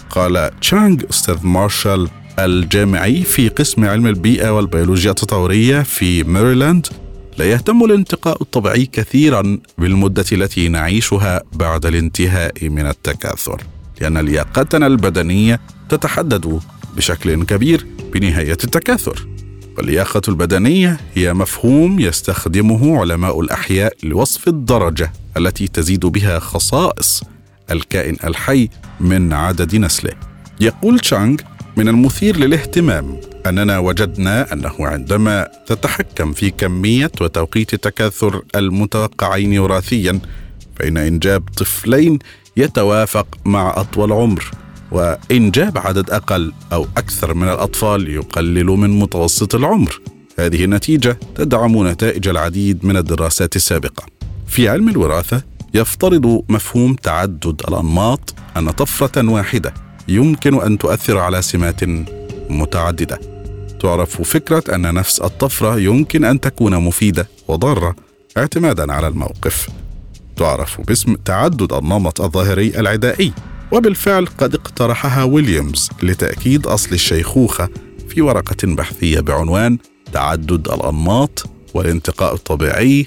قال 0.09 0.51
تشانغ 0.61 0.97
أستاذ 1.09 1.37
مارشال 1.43 2.09
الجامعي 2.39 3.23
في 3.23 3.49
قسم 3.49 3.85
علم 3.85 4.07
البيئة 4.07 4.49
والبيولوجيا 4.49 5.11
التطورية 5.11 5.81
في 5.81 6.23
ميريلاند 6.23 6.87
لا 7.39 7.45
يهتم 7.45 7.83
الانتقاء 7.83 8.41
الطبيعي 8.41 8.85
كثيرا 8.85 9.59
بالمدة 9.77 10.25
التي 10.31 10.67
نعيشها 10.67 11.41
بعد 11.53 11.85
الانتهاء 11.85 12.69
من 12.69 12.85
التكاثر 12.85 13.63
لأن 14.01 14.17
لياقتنا 14.17 14.87
البدنية 14.87 15.59
تتحدد 15.89 16.59
بشكل 16.97 17.43
كبير 17.43 17.87
بنهاية 18.13 18.51
التكاثر 18.51 19.27
واللياقة 19.77 20.21
البدنية 20.27 20.99
هي 21.15 21.33
مفهوم 21.33 21.99
يستخدمه 21.99 22.99
علماء 22.99 23.41
الأحياء 23.41 23.93
لوصف 24.03 24.47
الدرجة 24.47 25.13
التي 25.37 25.67
تزيد 25.67 26.05
بها 26.05 26.39
خصائص 26.39 27.23
الكائن 27.71 28.17
الحي 28.23 28.69
من 28.99 29.33
عدد 29.33 29.75
نسله. 29.75 30.11
يقول 30.61 30.99
تشانغ: 30.99 31.35
من 31.79 31.87
المثير 31.87 32.37
للاهتمام 32.37 33.19
أننا 33.45 33.79
وجدنا 33.79 34.53
أنه 34.53 34.73
عندما 34.79 35.47
تتحكم 35.67 36.33
في 36.33 36.49
كمية 36.49 37.11
وتوقيت 37.21 37.73
التكاثر 37.73 38.41
المتوقعين 38.55 39.59
وراثيا 39.59 40.19
فإن 40.75 40.97
إنجاب 40.97 41.43
طفلين 41.57 42.19
يتوافق 42.57 43.27
مع 43.45 43.73
أطول 43.77 44.11
عمر 44.11 44.51
وإنجاب 44.91 45.77
عدد 45.77 46.09
أقل 46.09 46.53
أو 46.73 46.87
أكثر 46.97 47.33
من 47.33 47.47
الأطفال 47.49 48.09
يقلل 48.09 48.65
من 48.65 48.99
متوسط 48.99 49.55
العمر. 49.55 50.01
هذه 50.39 50.63
النتيجة 50.63 51.19
تدعم 51.35 51.87
نتائج 51.87 52.27
العديد 52.27 52.85
من 52.85 52.97
الدراسات 52.97 53.55
السابقة. 53.55 54.05
في 54.47 54.69
علم 54.69 54.89
الوراثة 54.89 55.43
يفترض 55.73 56.43
مفهوم 56.49 56.93
تعدد 56.95 57.61
الأنماط 57.67 58.33
أن 58.57 58.71
طفرة 58.71 59.29
واحدة 59.29 59.88
يمكن 60.09 60.61
أن 60.61 60.77
تؤثر 60.77 61.17
على 61.17 61.41
سمات 61.41 61.79
متعددة. 62.49 63.19
تعرف 63.79 64.21
فكرة 64.21 64.75
أن 64.75 64.93
نفس 64.93 65.21
الطفرة 65.21 65.79
يمكن 65.79 66.25
أن 66.25 66.39
تكون 66.39 66.75
مفيدة 66.75 67.27
وضارة. 67.47 67.95
اعتمادا 68.37 68.93
على 68.93 69.07
الموقف. 69.07 69.69
تعرف 70.37 70.81
باسم 70.81 71.15
تعدد 71.15 71.73
النمط 71.73 72.21
الظاهري 72.21 72.67
العدائي. 72.79 73.33
وبالفعل 73.71 74.25
قد 74.25 74.55
اقترحها 74.55 75.23
ويليامز 75.23 75.89
لتأكيد 76.03 76.67
أصل 76.67 76.93
الشيخوخة 76.93 77.69
في 78.09 78.21
ورقة 78.21 78.57
بحثية 78.63 79.19
بعنوان 79.19 79.77
تعدد 80.13 80.67
الأنماط 80.67 81.45
والانتقاء 81.73 82.33
الطبيعي 82.33 83.05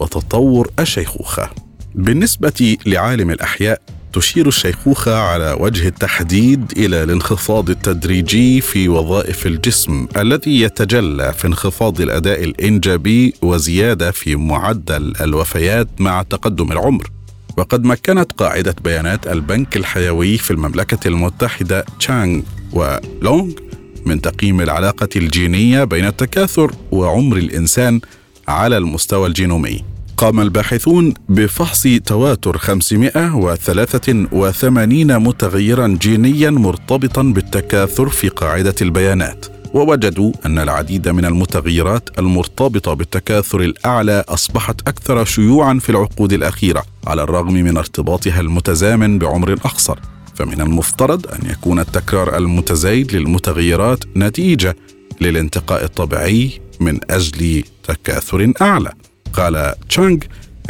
وتطور 0.00 0.70
الشيخوخة. 0.78 1.50
بالنسبة 1.94 2.76
لعالم 2.86 3.30
الأحياء 3.30 3.80
تشير 4.12 4.48
الشيخوخة 4.48 5.18
على 5.18 5.56
وجه 5.60 5.88
التحديد 5.88 6.72
إلى 6.76 7.02
الانخفاض 7.02 7.70
التدريجي 7.70 8.60
في 8.60 8.88
وظائف 8.88 9.46
الجسم 9.46 10.06
الذي 10.16 10.60
يتجلى 10.60 11.32
في 11.32 11.46
انخفاض 11.46 12.00
الأداء 12.00 12.44
الإنجابي 12.44 13.34
وزيادة 13.42 14.10
في 14.10 14.36
معدل 14.36 15.12
الوفيات 15.20 15.88
مع 15.98 16.22
تقدم 16.22 16.72
العمر. 16.72 17.10
وقد 17.56 17.84
مكنت 17.84 18.32
قاعدة 18.32 18.76
بيانات 18.84 19.26
البنك 19.26 19.76
الحيوي 19.76 20.38
في 20.38 20.50
المملكة 20.50 21.08
المتحدة 21.08 21.84
تشانغ 21.98 22.42
ولونغ 22.72 23.50
من 24.06 24.20
تقييم 24.20 24.60
العلاقة 24.60 25.08
الجينية 25.16 25.84
بين 25.84 26.06
التكاثر 26.06 26.72
وعمر 26.90 27.36
الإنسان 27.36 28.00
على 28.48 28.78
المستوى 28.78 29.26
الجينومي. 29.26 29.91
قام 30.22 30.40
الباحثون 30.40 31.14
بفحص 31.28 31.86
تواتر 32.06 32.58
583 32.58 35.18
متغيرا 35.18 35.98
جينيا 36.00 36.50
مرتبطا 36.50 37.22
بالتكاثر 37.22 38.08
في 38.08 38.28
قاعدة 38.28 38.74
البيانات. 38.82 39.46
ووجدوا 39.74 40.32
أن 40.46 40.58
العديد 40.58 41.08
من 41.08 41.24
المتغيرات 41.24 42.18
المرتبطة 42.18 42.94
بالتكاثر 42.94 43.60
الأعلى 43.60 44.24
أصبحت 44.28 44.88
أكثر 44.88 45.24
شيوعا 45.24 45.78
في 45.78 45.90
العقود 45.90 46.32
الأخيرة 46.32 46.82
على 47.06 47.22
الرغم 47.22 47.54
من 47.54 47.76
ارتباطها 47.76 48.40
المتزامن 48.40 49.18
بعمر 49.18 49.52
أقصر 49.52 49.98
فمن 50.34 50.60
المفترض 50.60 51.26
أن 51.26 51.50
يكون 51.50 51.78
التكرار 51.78 52.36
المتزايد 52.36 53.16
للمتغيرات 53.16 54.04
نتيجة 54.16 54.76
للانتقاء 55.20 55.84
الطبيعي 55.84 56.60
من 56.80 56.98
أجل 57.10 57.64
تكاثر 57.84 58.52
أعلى 58.62 58.92
قال 59.32 59.74
تشانغ 59.88 60.18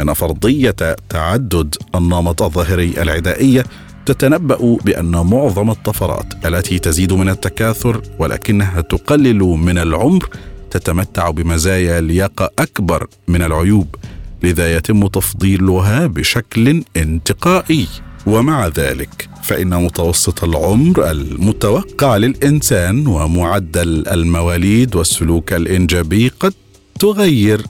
إن 0.01 0.13
فرضية 0.13 0.95
تعدد 1.09 1.75
النمط 1.95 2.41
الظاهري 2.41 2.93
العدائية 2.97 3.63
تتنبأ 4.05 4.77
بأن 4.85 5.11
معظم 5.11 5.69
الطفرات 5.69 6.45
التي 6.45 6.79
تزيد 6.79 7.13
من 7.13 7.29
التكاثر 7.29 8.01
ولكنها 8.19 8.81
تقلل 8.81 9.39
من 9.39 9.77
العمر 9.77 10.29
تتمتع 10.71 11.29
بمزايا 11.29 12.01
لياقة 12.01 12.49
أكبر 12.59 13.07
من 13.27 13.41
العيوب 13.41 13.95
لذا 14.43 14.75
يتم 14.75 15.07
تفضيلها 15.07 16.07
بشكل 16.07 16.83
انتقائي. 16.97 17.87
ومع 18.25 18.67
ذلك 18.67 19.29
فإن 19.43 19.83
متوسط 19.83 20.43
العمر 20.43 21.11
المتوقع 21.11 22.17
للإنسان 22.17 23.07
ومعدل 23.07 24.07
المواليد 24.07 24.95
والسلوك 24.95 25.53
الإنجابي 25.53 26.27
قد 26.39 26.53
تغير. 26.99 27.61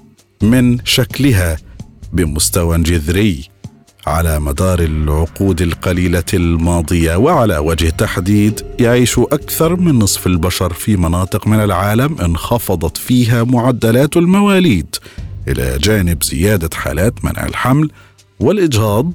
من 0.43 0.85
شكلها 0.85 1.57
بمستوى 2.13 2.77
جذري 2.77 3.49
على 4.07 4.39
مدار 4.39 4.79
العقود 4.79 5.61
القليلة 5.61 6.23
الماضية 6.33 7.15
وعلى 7.15 7.57
وجه 7.57 7.87
التحديد 7.87 8.61
يعيش 8.79 9.19
أكثر 9.19 9.75
من 9.75 9.99
نصف 9.99 10.27
البشر 10.27 10.73
في 10.73 10.97
مناطق 10.97 11.47
من 11.47 11.59
العالم 11.59 12.21
انخفضت 12.21 12.97
فيها 12.97 13.43
معدلات 13.43 14.17
المواليد 14.17 14.95
إلى 15.47 15.77
جانب 15.77 16.23
زيادة 16.23 16.69
حالات 16.73 17.25
منع 17.25 17.45
الحمل 17.45 17.91
والإجهاض 18.39 19.11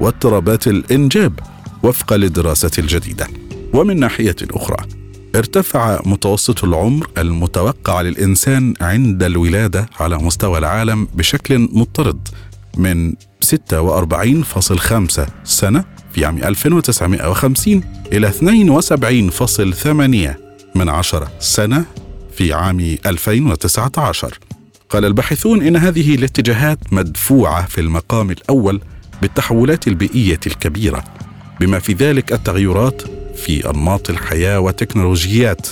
واضطرابات 0.00 0.66
الإنجاب 0.66 1.40
وفقا 1.82 2.16
للدراسه 2.16 2.70
الجديدة. 2.78 3.26
ومن 3.72 4.00
ناحية 4.00 4.36
أخرى 4.50 4.86
ارتفع 5.36 6.00
متوسط 6.04 6.64
العمر 6.64 7.10
المتوقع 7.18 8.00
للإنسان 8.00 8.74
عند 8.80 9.22
الولادة 9.22 9.90
على 10.00 10.18
مستوى 10.18 10.58
العالم 10.58 11.08
بشكل 11.14 11.58
مضطرد 11.58 12.28
من 12.76 13.12
46.5 13.44 15.20
سنة 15.44 15.84
في 16.12 16.24
عام 16.24 16.44
1950 16.44 17.82
إلى 18.12 18.32
72.8 18.32 20.36
من 20.74 20.88
عشرة 20.88 21.28
سنة 21.40 21.84
في 22.32 22.52
عام 22.52 22.96
2019 23.06 24.38
قال 24.90 25.04
الباحثون 25.04 25.62
إن 25.62 25.76
هذه 25.76 26.14
الاتجاهات 26.14 26.78
مدفوعة 26.92 27.66
في 27.66 27.80
المقام 27.80 28.30
الأول 28.30 28.80
بالتحولات 29.22 29.88
البيئية 29.88 30.40
الكبيرة 30.46 31.04
بما 31.60 31.78
في 31.78 31.92
ذلك 31.92 32.32
التغيرات 32.32 33.02
في 33.38 33.70
أنماط 33.70 34.10
الحياة 34.10 34.60
وتكنولوجيات 34.60 35.66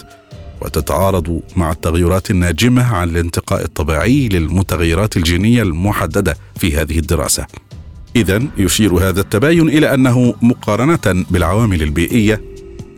وتتعارض 0.61 1.41
مع 1.57 1.71
التغيرات 1.71 2.31
الناجمة 2.31 2.95
عن 2.95 3.09
الانتقاء 3.09 3.65
الطبيعي 3.65 4.29
للمتغيرات 4.29 5.17
الجينية 5.17 5.63
المحددة 5.63 6.37
في 6.57 6.77
هذه 6.77 6.99
الدراسة. 6.99 7.47
إذا 8.17 8.43
يشير 8.59 8.95
هذا 8.95 9.21
التباين 9.21 9.69
إلى 9.69 9.95
أنه 9.95 10.35
مقارنة 10.43 11.25
بالعوامل 11.31 11.83
البيئية 11.83 12.43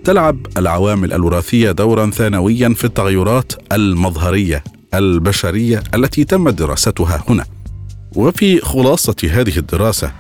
تلعب 0.05 0.47
العوامل 0.57 1.13
الوراثية 1.13 1.71
دورا 1.71 2.11
ثانويا 2.11 2.69
في 2.69 2.85
التغيرات 2.85 3.53
المظهرية 3.73 4.65
البشرية 4.95 5.83
التي 5.95 6.25
تم 6.25 6.49
دراستها 6.49 7.25
هنا. 7.29 7.45
وفي 8.17 8.61
خلاصة 8.61 9.17
هذه 9.31 9.59
الدراسة 9.59 10.13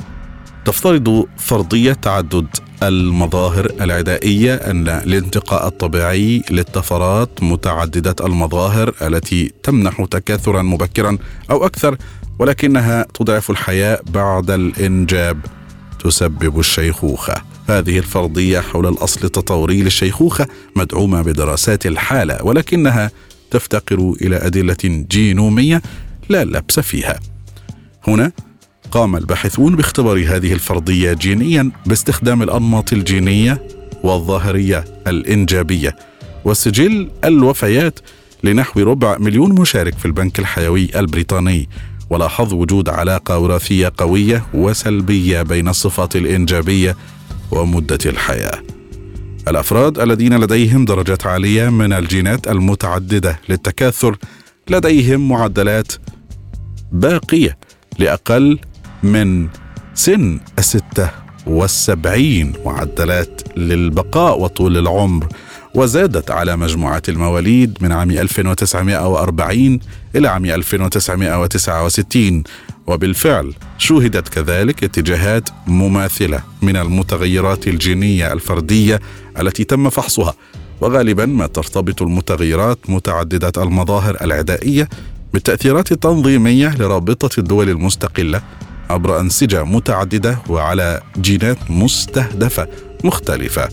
تفترض 0.65 1.27
فرضية 1.37 1.93
تعدد 1.93 2.47
المظاهر 2.83 3.73
العدائية 3.81 4.55
أن 4.55 4.89
الانتقاء 4.89 5.67
الطبيعي 5.67 6.43
للطفرات 6.51 7.43
متعددة 7.43 8.17
المظاهر 8.21 8.95
التي 9.03 9.53
تمنح 9.63 10.05
تكاثرا 10.11 10.63
مبكرا 10.63 11.19
أو 11.51 11.67
أكثر 11.67 11.97
ولكنها 12.39 13.07
تضعف 13.15 13.51
الحياة 13.51 14.01
بعد 14.11 14.51
الإنجاب 14.51 15.39
تسبب 16.05 16.59
الشيخوخة. 16.59 17.35
هذه 17.69 17.99
الفرضية 17.99 18.61
حول 18.61 18.87
الأصل 18.87 19.21
التطوري 19.25 19.83
للشيخوخة 19.83 20.47
مدعومة 20.77 21.23
بدراسات 21.23 21.87
الحالة 21.87 22.45
ولكنها 22.45 23.11
تفتقر 23.51 24.15
إلى 24.23 24.37
أدلة 24.37 25.05
جينومية 25.11 25.83
لا 26.29 26.45
لبس 26.45 26.81
فيها. 26.81 27.21
هنا 28.07 28.33
قام 28.91 29.17
الباحثون 29.17 29.77
باختبار 29.77 30.19
هذه 30.19 30.53
الفرضية 30.53 31.13
جينيا 31.13 31.71
باستخدام 31.87 32.43
الأنماط 32.43 32.93
الجينية 32.93 33.63
والظاهرية 34.03 34.85
الإنجابية 35.07 35.97
وسجل 36.45 37.11
الوفيات 37.25 37.99
لنحو 38.45 38.81
ربع 38.81 39.19
مليون 39.19 39.61
مشارك 39.61 39.99
في 39.99 40.07
البنك 40.07 40.39
الحيوي 40.39 40.89
البريطاني 40.97 41.69
ولاحظ 42.11 42.55
وجود 42.55 42.89
علاقة 42.89 43.39
وراثية 43.39 43.93
قوية 43.97 44.47
وسلبية 44.55 45.43
بين 45.43 45.69
الصفات 45.69 46.17
الإنجابية 46.17 46.97
ومدة 47.51 47.99
الحياة. 48.07 48.63
الأفراد 49.49 49.99
الذين 49.99 50.41
لديهم 50.41 50.85
درجات 50.85 51.27
عالية 51.27 51.69
من 51.69 51.93
الجينات 51.93 52.49
المتعددة 52.49 53.41
للتكاثر 53.49 54.17
لديهم 54.71 55.29
معدلات 55.29 55.93
باقية 56.93 57.59
لأقل 57.99 58.59
من 59.03 59.49
سن 59.95 60.41
الستة 60.59 61.11
والسبعين 61.47 62.53
معدلات 62.65 63.43
للبقاء 63.57 64.41
وطول 64.41 64.77
العمر 64.79 65.27
وزادت 65.75 66.31
على 66.31 66.57
مجموعة 66.57 67.03
المواليد 67.09 67.79
من 67.81 67.93
عام 67.93 68.11
1940 68.11 69.79
إلى 70.17 70.29
عام 70.29 70.45
1969 70.45 72.43
وبالفعل 72.87 73.55
شوهدت 73.79 74.29
كذلك 74.29 74.85
اتجاهات 74.85 75.49
مماثلة 75.67 76.43
من 76.63 76.77
المتغيرات 76.77 77.69
الجينية 77.69 78.33
الفردية 78.33 79.01
التي 79.41 79.65
تم 79.65 79.91
فحصها 79.91 80.35
وغالبا 80.81 81.27
ما 81.27 81.47
ترتبط 81.47 82.03
المتغيرات 82.03 82.79
متعددة 82.89 83.63
المظاهر 83.63 84.17
العدائية 84.21 84.89
بالتأثيرات 85.33 85.93
التنظيمية 85.93 86.77
لرابطة 86.77 87.39
الدول 87.41 87.69
المستقلة 87.69 88.43
عبر 88.91 89.21
أنسجة 89.21 89.65
متعددة 89.65 90.39
وعلى 90.49 91.03
جينات 91.21 91.71
مستهدفة 91.71 92.69
مختلفة. 93.05 93.69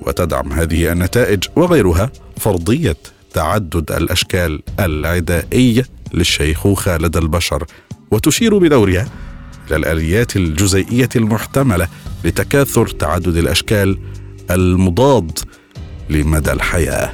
وتدعم 0.00 0.52
هذه 0.52 0.92
النتائج 0.92 1.44
وغيرها 1.56 2.10
فرضية 2.36 2.96
تعدد 3.34 3.92
الأشكال 3.92 4.62
العدائية 4.80 5.86
للشيخوخة 6.14 6.96
لدى 6.96 7.18
البشر 7.18 7.64
وتشير 8.10 8.58
بدورها 8.58 9.08
إلى 9.68 9.76
الآليات 9.76 10.36
الجزيئية 10.36 11.08
المحتملة 11.16 11.88
لتكاثر 12.24 12.86
تعدد 12.86 13.36
الأشكال 13.36 13.98
المضاد 14.50 15.38
لمدى 16.10 16.52
الحياة. 16.52 17.12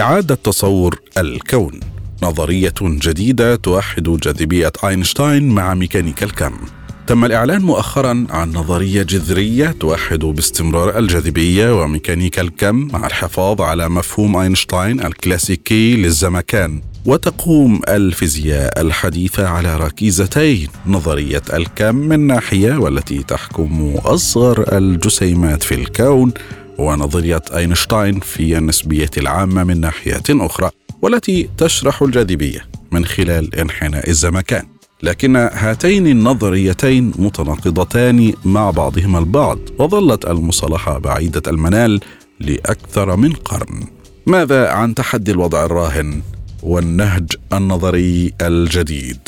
إعادة 0.00 0.34
تصور 0.34 1.00
الكون. 1.18 1.80
نظرية 2.22 2.74
جديدة 2.82 3.56
توحد 3.56 4.02
جاذبية 4.02 4.72
أينشتاين 4.84 5.48
مع 5.48 5.74
ميكانيكا 5.74 6.26
الكم. 6.26 6.52
تم 7.06 7.24
الإعلان 7.24 7.62
مؤخرا 7.62 8.26
عن 8.30 8.52
نظرية 8.52 9.02
جذرية 9.02 9.74
توحد 9.80 10.18
باستمرار 10.18 10.98
الجاذبية 10.98 11.82
وميكانيكا 11.82 12.42
الكم 12.42 12.88
مع 12.92 13.06
الحفاظ 13.06 13.60
على 13.60 13.88
مفهوم 13.88 14.36
أينشتاين 14.36 15.06
الكلاسيكي 15.06 15.96
للزمكان. 15.96 16.80
وتقوم 17.04 17.80
الفيزياء 17.88 18.80
الحديثة 18.80 19.48
على 19.48 19.76
ركيزتين 19.76 20.68
نظرية 20.86 21.42
الكم 21.52 21.94
من 21.94 22.26
ناحية 22.26 22.76
والتي 22.76 23.22
تحكم 23.22 23.94
أصغر 24.04 24.76
الجسيمات 24.78 25.62
في 25.62 25.74
الكون 25.74 26.32
ونظرية 26.78 27.42
أينشتاين 27.56 28.20
في 28.20 28.58
النسبية 28.58 29.10
العامة 29.18 29.64
من 29.64 29.80
ناحية 29.80 30.22
أخرى 30.30 30.70
والتي 31.02 31.48
تشرح 31.58 32.02
الجاذبية 32.02 32.66
من 32.92 33.04
خلال 33.04 33.54
انحناء 33.54 34.10
الزمكان. 34.10 34.66
لكن 35.02 35.36
هاتين 35.36 36.06
النظريتين 36.06 37.12
متناقضتان 37.18 38.32
مع 38.44 38.70
بعضهما 38.70 39.18
البعض 39.18 39.58
وظلت 39.78 40.24
المصالحة 40.24 40.98
بعيدة 40.98 41.42
المنال 41.46 42.00
لأكثر 42.40 43.16
من 43.16 43.32
قرن. 43.32 43.84
ماذا 44.26 44.68
عن 44.68 44.94
تحدي 44.94 45.30
الوضع 45.30 45.64
الراهن 45.64 46.22
والنهج 46.62 47.32
النظري 47.52 48.32
الجديد؟ 48.42 49.18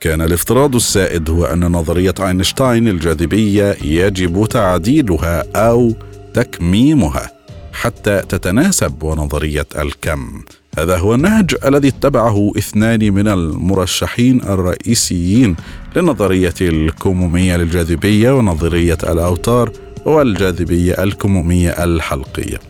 كان 0.00 0.22
الافتراض 0.22 0.74
السائد 0.74 1.30
هو 1.30 1.44
أن 1.44 1.60
نظرية 1.60 2.14
أينشتاين 2.20 2.88
الجاذبية 2.88 3.76
يجب 3.82 4.46
تعديلها 4.46 5.44
أو 5.56 5.92
تكميمها 6.36 7.30
حتى 7.72 8.22
تتناسب 8.28 9.02
ونظرية 9.02 9.66
الكم. 9.78 10.42
هذا 10.78 10.96
هو 10.96 11.14
النهج 11.14 11.54
الذي 11.64 11.88
اتبعه 11.88 12.52
اثنان 12.58 13.14
من 13.14 13.28
المرشحين 13.28 14.42
الرئيسيين 14.42 15.56
للنظرية 15.96 16.54
الكمومية 16.60 17.56
للجاذبية 17.56 18.30
ونظرية 18.30 18.98
الأوتار 19.02 19.72
والجاذبية 20.04 20.92
الكمومية 20.92 21.70
الحلقية. 21.70 22.60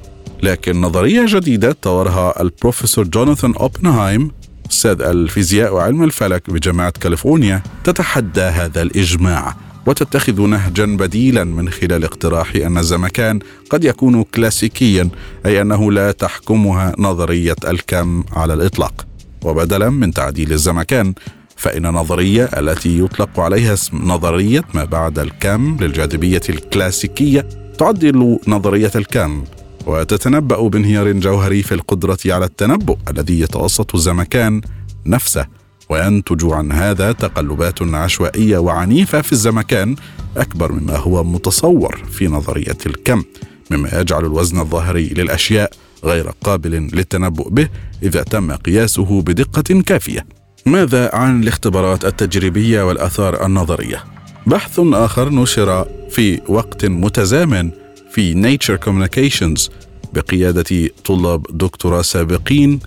لكن 0.43 0.81
نظرية 0.81 1.25
جديدة 1.29 1.73
طورها 1.73 2.43
البروفيسور 2.43 3.05
جوناثان 3.05 3.55
أوبنهايم 3.55 4.31
أستاذ 4.71 5.03
الفيزياء 5.03 5.75
وعلم 5.75 6.03
الفلك 6.03 6.51
بجامعة 6.51 6.91
كاليفورنيا 6.91 7.63
تتحدى 7.85 8.41
هذا 8.41 8.83
الإجماع. 8.83 9.66
وتتخذ 9.87 10.47
نهجا 10.47 10.85
بديلا 10.85 11.45
من 11.45 11.69
خلال 11.69 12.05
اقتراح 12.05 12.57
أن 12.57 12.79
الزمكان 12.79 13.39
قد 13.71 13.85
يكون 13.85 14.23
كلاسيكيا 14.23 15.09
أي 15.47 15.63
أنه 15.63 15.93
لا 15.93 16.13
تحكمها 16.13 16.95
نظرية 16.99 17.57
الكم 17.69 18.25
على 18.33 18.55
الإطلاق. 18.55 19.07
وبدلا 19.43 19.91
من 19.91 20.13
تعديل 20.13 20.53
الزمكان 20.53 21.15
فإن 21.57 21.87
النظرية 21.87 22.45
التي 22.45 22.99
يطلق 22.99 23.41
عليها 23.41 23.73
اسم 23.73 23.97
نظرية 23.97 24.65
ما 24.75 24.85
بعد 24.85 25.19
الكم 25.19 25.77
للجاذبية 25.81 26.41
الكلاسيكية 26.49 27.49
تعدل 27.79 28.39
نظرية 28.49 28.93
الكم. 28.97 29.45
وتتنبأ 29.87 30.69
بانهيار 30.69 31.13
جوهري 31.13 31.63
في 31.63 31.75
القدرة 31.75 32.19
على 32.27 32.45
التنبؤ 32.45 32.97
الذي 33.11 33.41
يتوسط 33.41 33.95
الزمكان 33.95 34.61
نفسه. 35.07 35.47
وينتج 35.89 36.45
عن 36.53 36.73
هذا 36.73 37.13
تقلبات 37.13 37.83
عشوائية 37.83 38.59
وعنيفة 38.59 39.21
في 39.21 39.33
الزمكان 39.33 39.97
أكبر 40.37 40.73
مما 40.73 40.97
هو 40.97 41.25
متصور 41.25 42.03
في 42.13 42.29
نظرية 42.29 42.79
الكم 42.87 43.23
مما 43.71 44.01
يجعل 44.01 44.25
الوزن 44.25 44.61
الظاهري 44.61 45.09
للأشياء 45.09 45.71
غير 46.05 46.33
قابل 46.45 46.71
للتنبؤ 46.71 47.49
به 47.49 47.69
إذا 48.03 48.23
تم 48.23 48.53
قياسه 48.53 49.23
بدقة 49.23 49.83
كافية. 49.83 50.27
ماذا 50.67 51.11
عن 51.15 51.43
الاختبارات 51.43 52.05
التجريبية 52.05 52.83
والآثار 52.83 53.47
النظرية؟ 53.47 54.05
بحث 54.47 54.81
آخر 54.81 55.31
نشر 55.31 55.87
في 56.11 56.41
وقت 56.49 56.85
متزامن 56.85 57.71
في 58.11 58.35
Nature 58.35 58.79
Communications 58.87 59.71
بقيادة 60.15 60.91
طلاب 61.05 61.47
دكتوراه 61.59 62.03
سابقين 62.03 62.81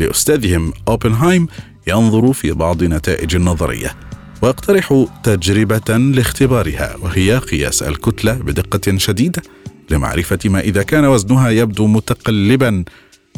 لأستاذهم 0.00 0.72
أوبنهايم 0.88 1.46
ينظر 1.86 2.32
في 2.32 2.52
بعض 2.52 2.84
نتائج 2.84 3.36
النظرية. 3.36 3.92
ويقترح 4.42 5.06
تجربة 5.22 5.96
لاختبارها 5.96 6.96
وهي 7.02 7.38
قياس 7.38 7.82
الكتلة 7.82 8.32
بدقة 8.32 8.96
شديدة 8.96 9.42
لمعرفة 9.90 10.38
ما 10.44 10.60
إذا 10.60 10.82
كان 10.82 11.04
وزنها 11.04 11.50
يبدو 11.50 11.86
متقلبا 11.86 12.84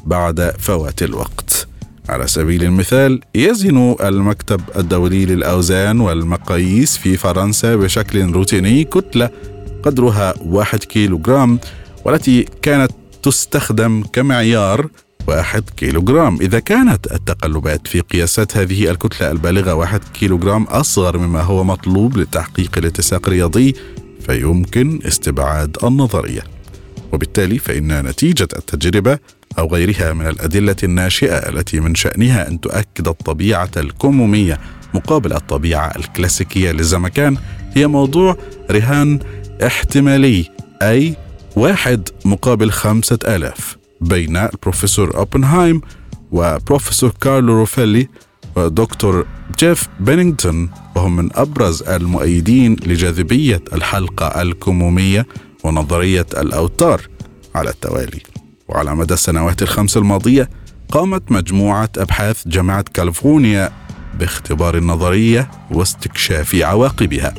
بعد 0.04 0.54
فوات 0.58 1.02
الوقت. 1.02 1.68
على 2.08 2.26
سبيل 2.26 2.64
المثال 2.64 3.20
يزن 3.34 3.96
المكتب 4.00 4.60
الدولي 4.76 5.26
للأوزان 5.26 6.00
والمقاييس 6.00 6.96
في 6.96 7.16
فرنسا 7.16 7.76
بشكل 7.76 8.32
روتيني 8.32 8.84
كتلة 8.84 9.30
قدرها 9.82 10.34
واحد 10.44 10.84
كيلو 10.84 11.18
جرام 11.18 11.58
والتي 12.04 12.46
كانت 12.62 12.92
تستخدم 13.22 14.04
كمعيار 14.12 14.88
واحد 15.28 15.70
كيلو 15.76 16.02
جرام 16.02 16.38
إذا 16.40 16.60
كانت 16.60 17.12
التقلبات 17.12 17.86
في 17.86 18.00
قياسات 18.00 18.56
هذه 18.56 18.90
الكتلة 18.90 19.30
البالغة 19.30 19.74
واحد 19.74 20.00
كيلو 20.04 20.38
جرام 20.38 20.62
أصغر 20.62 21.18
مما 21.18 21.40
هو 21.40 21.64
مطلوب 21.64 22.16
لتحقيق 22.16 22.78
الاتساق 22.78 23.26
الرياضي 23.26 23.74
فيمكن 24.26 25.00
استبعاد 25.06 25.76
النظرية. 25.84 26.44
وبالتالي 27.12 27.58
فإن 27.58 28.06
نتيجة 28.06 28.48
التجربة 28.56 29.18
أو 29.58 29.66
غيرها 29.66 30.12
من 30.12 30.26
الأدلة 30.26 30.76
الناشئة 30.82 31.36
التي 31.36 31.80
من 31.80 31.94
شأنها 31.94 32.48
أن 32.48 32.60
تؤكد 32.60 33.08
الطبيعة 33.08 33.70
الكمومية 33.76 34.60
مقابل 34.94 35.32
الطبيعة 35.32 35.96
الكلاسيكية 35.96 36.72
للزمكان 36.72 37.36
هي 37.74 37.86
موضوع 37.86 38.36
رهان 38.70 39.18
احتمالي 39.66 40.50
أي 40.82 41.16
واحد 41.56 42.08
مقابل 42.24 42.70
خمسة 42.70 43.18
آلاف. 43.26 43.77
بين 44.00 44.36
البروفيسور 44.36 45.16
أوبنهايم 45.16 45.80
وبروفيسور 46.32 47.12
كارلو 47.20 47.52
روفيلي 47.58 48.08
ودكتور 48.56 49.26
جيف 49.58 49.88
بينينغتون 50.00 50.70
وهم 50.96 51.16
من 51.16 51.28
أبرز 51.34 51.82
المؤيدين 51.82 52.76
لجاذبية 52.86 53.62
الحلقة 53.72 54.42
الكمومية 54.42 55.26
ونظرية 55.64 56.26
الأوتار 56.36 57.00
على 57.54 57.70
التوالي. 57.70 58.20
وعلى 58.68 58.94
مدى 58.94 59.14
السنوات 59.14 59.62
الخمس 59.62 59.96
الماضية 59.96 60.50
قامت 60.88 61.32
مجموعة 61.32 61.88
أبحاث 61.98 62.48
جامعة 62.48 62.84
كاليفورنيا 62.94 63.72
باختبار 64.18 64.76
النظرية 64.76 65.50
واستكشاف 65.70 66.54
عواقبها. 66.54 67.34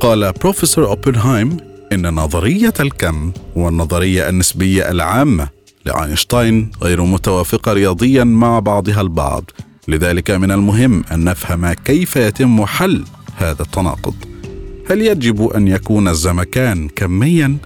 قال 0.00 0.32
بروفيسور 0.32 0.86
أوبنهايم 0.86 1.56
إن 1.92 2.14
نظرية 2.14 2.74
الكم 2.80 3.32
والنظرية 3.56 4.28
النسبية 4.28 4.90
العامة 4.90 5.55
لأينشتاين 5.86 6.70
غير 6.82 7.04
متوافقة 7.04 7.72
رياضيا 7.72 8.24
مع 8.24 8.58
بعضها 8.58 9.00
البعض. 9.00 9.50
لذلك 9.88 10.30
من 10.30 10.50
المهم 10.50 11.04
أن 11.12 11.24
نفهم 11.24 11.72
كيف 11.72 12.16
يتم 12.16 12.66
حل 12.66 13.04
هذا 13.36 13.62
التناقض. 13.62 14.14
هل 14.90 15.02
يجب 15.02 15.46
أن 15.46 15.68
يكون 15.68 16.08
الزمكان 16.08 16.88
كميا؟ 16.88 17.56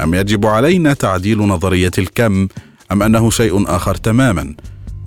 أم 0.00 0.14
يجب 0.14 0.46
علينا 0.46 0.92
تعديل 0.92 1.38
نظرية 1.38 1.90
الكم؟ 1.98 2.48
أم 2.92 3.02
أنه 3.02 3.30
شيء 3.30 3.76
آخر 3.76 3.94
تماما؟ 3.94 4.54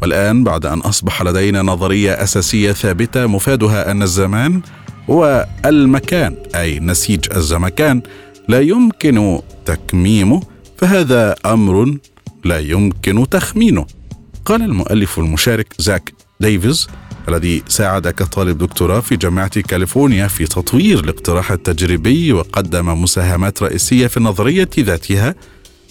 والآن 0.02 0.44
بعد 0.44 0.66
أن 0.66 0.80
أصبح 0.80 1.22
لدينا 1.22 1.62
نظرية 1.62 2.12
أساسية 2.12 2.72
ثابتة 2.72 3.28
مفادها 3.28 3.92
أن 3.92 4.02
الزمان 4.02 4.62
هو 5.10 5.48
المكان 5.66 6.36
أي 6.56 6.80
نسيج 6.80 7.26
الزمكان 7.36 8.02
لا 8.48 8.60
يمكن 8.60 9.40
تكميمه 9.66 10.42
فهذا 10.78 11.36
أمر 11.46 11.98
لا 12.46 12.60
يمكن 12.60 13.30
تخمينه. 13.30 13.86
قال 14.46 14.62
المؤلف 14.62 15.20
المشارك 15.20 15.74
زاك 15.80 16.14
ديفيز 16.40 16.88
الذي 17.28 17.64
ساعد 17.68 18.08
كطالب 18.08 18.58
دكتوراه 18.58 19.00
في 19.00 19.16
جامعة 19.16 19.62
كاليفورنيا 19.62 20.28
في 20.28 20.46
تطوير 20.46 21.00
الاقتراح 21.00 21.52
التجريبي 21.52 22.34
وقدم 22.34 23.02
مساهمات 23.02 23.64
رئيسية 23.64 24.08
في 24.08 24.18
النظرية 24.18 24.70
ذاتها. 24.80 25.36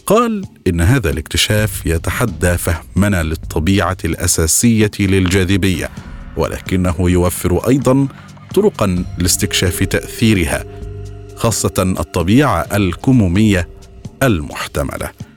قال 0.07 0.45
إن 0.67 0.81
هذا 0.81 1.11
الاكتشاف 1.11 1.87
يتحدى 1.87 2.57
فهمنا 2.59 3.23
للطبيعة 3.23 3.97
الأساسية 4.05 4.91
للجاذبية 5.01 5.91
ولكنه 6.37 6.95
يوفر 7.01 7.69
أيضا 7.69 8.09
طرقا 8.55 9.05
لاستكشاف 9.19 9.83
تأثيرها 9.83 10.65
خاصة 11.37 11.75
الطبيعة 11.79 12.61
الكمومية 12.61 13.69
المحتملة. 14.23 15.28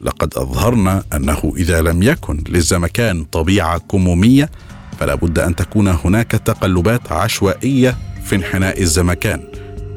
لقد 0.00 0.34
أظهرنا 0.36 1.04
أنه 1.14 1.52
إذا 1.56 1.80
لم 1.82 2.02
يكن 2.02 2.44
للزمكان 2.48 3.24
طبيعة 3.24 3.78
كمومية 3.78 4.50
فلا 4.98 5.14
بد 5.14 5.38
أن 5.38 5.56
تكون 5.56 5.88
هناك 5.88 6.30
تقلبات 6.30 7.12
عشوائية 7.12 7.96
في 8.24 8.36
انحناء 8.36 8.82
الزمكان 8.82 9.42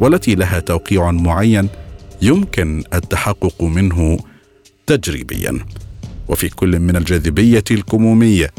والتي 0.02 0.36
لها 0.36 0.60
توقيع 0.60 1.12
معين 1.12 1.70
يمكن 2.22 2.84
التحقق 2.94 3.64
منه 3.64 4.20
تجريبيا. 4.88 5.60
وفي 6.28 6.50
كل 6.50 6.80
من 6.80 6.96
الجاذبية 6.96 7.64
الكمومية 7.72 8.52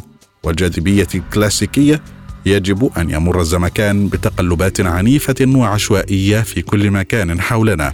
والجاذبية 0.43 1.09
الكلاسيكية 1.15 2.03
يجب 2.47 2.91
أن 2.99 3.11
يمر 3.11 3.41
الزمكان 3.41 4.09
بتقلبات 4.09 4.81
عنيفة 4.81 5.47
وعشوائية 5.47 6.41
في 6.41 6.63
كل 6.63 6.91
مكان 6.91 7.41
حولنا 7.41 7.93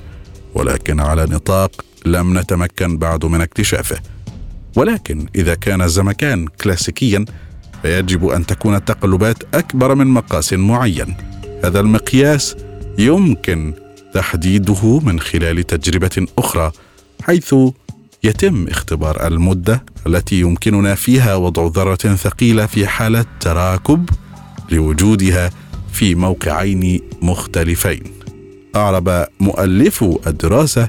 ولكن 0.54 1.00
على 1.00 1.24
نطاق 1.24 1.84
لم 2.06 2.38
نتمكن 2.38 2.98
بعد 2.98 3.24
من 3.24 3.40
اكتشافه. 3.40 3.96
ولكن 4.76 5.26
إذا 5.34 5.54
كان 5.54 5.82
الزمكان 5.82 6.46
كلاسيكيا 6.46 7.24
فيجب 7.82 8.28
أن 8.28 8.46
تكون 8.46 8.74
التقلبات 8.74 9.54
أكبر 9.54 9.94
من 9.94 10.06
مقاس 10.06 10.52
معين. 10.52 11.16
هذا 11.64 11.80
المقياس 11.80 12.56
يمكن 12.98 13.72
تحديده 14.14 15.00
من 15.00 15.20
خلال 15.20 15.66
تجربة 15.66 16.26
أخرى 16.38 16.72
حيث 17.22 17.54
يتم 18.24 18.68
اختبار 18.68 19.26
المدة 19.26 19.84
التي 20.06 20.40
يمكننا 20.40 20.94
فيها 20.94 21.34
وضع 21.34 21.66
ذرة 21.66 22.14
ثقيلة 22.16 22.66
في 22.66 22.86
حالة 22.86 23.24
تراكب 23.40 24.10
لوجودها 24.70 25.50
في 25.92 26.14
موقعين 26.14 27.00
مختلفين. 27.22 28.02
أعرب 28.76 29.26
مؤلفو 29.40 30.18
الدراسة 30.26 30.88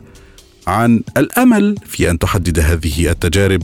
عن 0.68 1.02
الأمل 1.18 1.76
في 1.86 2.10
أن 2.10 2.20
تحدد 2.20 2.60
هذه 2.60 3.10
التجارب. 3.12 3.64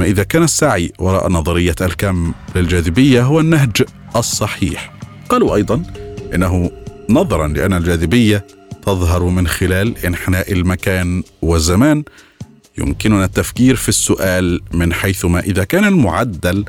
ما 0.00 0.06
إذا 0.06 0.22
كان 0.22 0.42
السعي 0.42 0.92
وراء 0.98 1.28
نظرية 1.28 1.74
الكم 1.80 2.32
للجاذبية 2.56 3.22
هو 3.22 3.40
النهج 3.40 3.82
الصحيح. 4.16 4.94
قالوا 5.28 5.54
أيضا 5.54 5.82
إنه 6.34 6.70
نظرا 7.08 7.48
لأن 7.48 7.72
الجاذبية 7.72 8.46
تظهر 8.86 9.24
من 9.24 9.46
خلال 9.46 9.98
انحناء 9.98 10.52
المكان 10.52 11.22
والزمان. 11.42 12.04
يمكننا 12.78 13.24
التفكير 13.24 13.76
في 13.76 13.88
السؤال 13.88 14.60
من 14.72 14.92
حيث 14.92 15.24
ما 15.24 15.40
إذا 15.40 15.64
كان 15.64 15.84
المعدل 15.84 16.64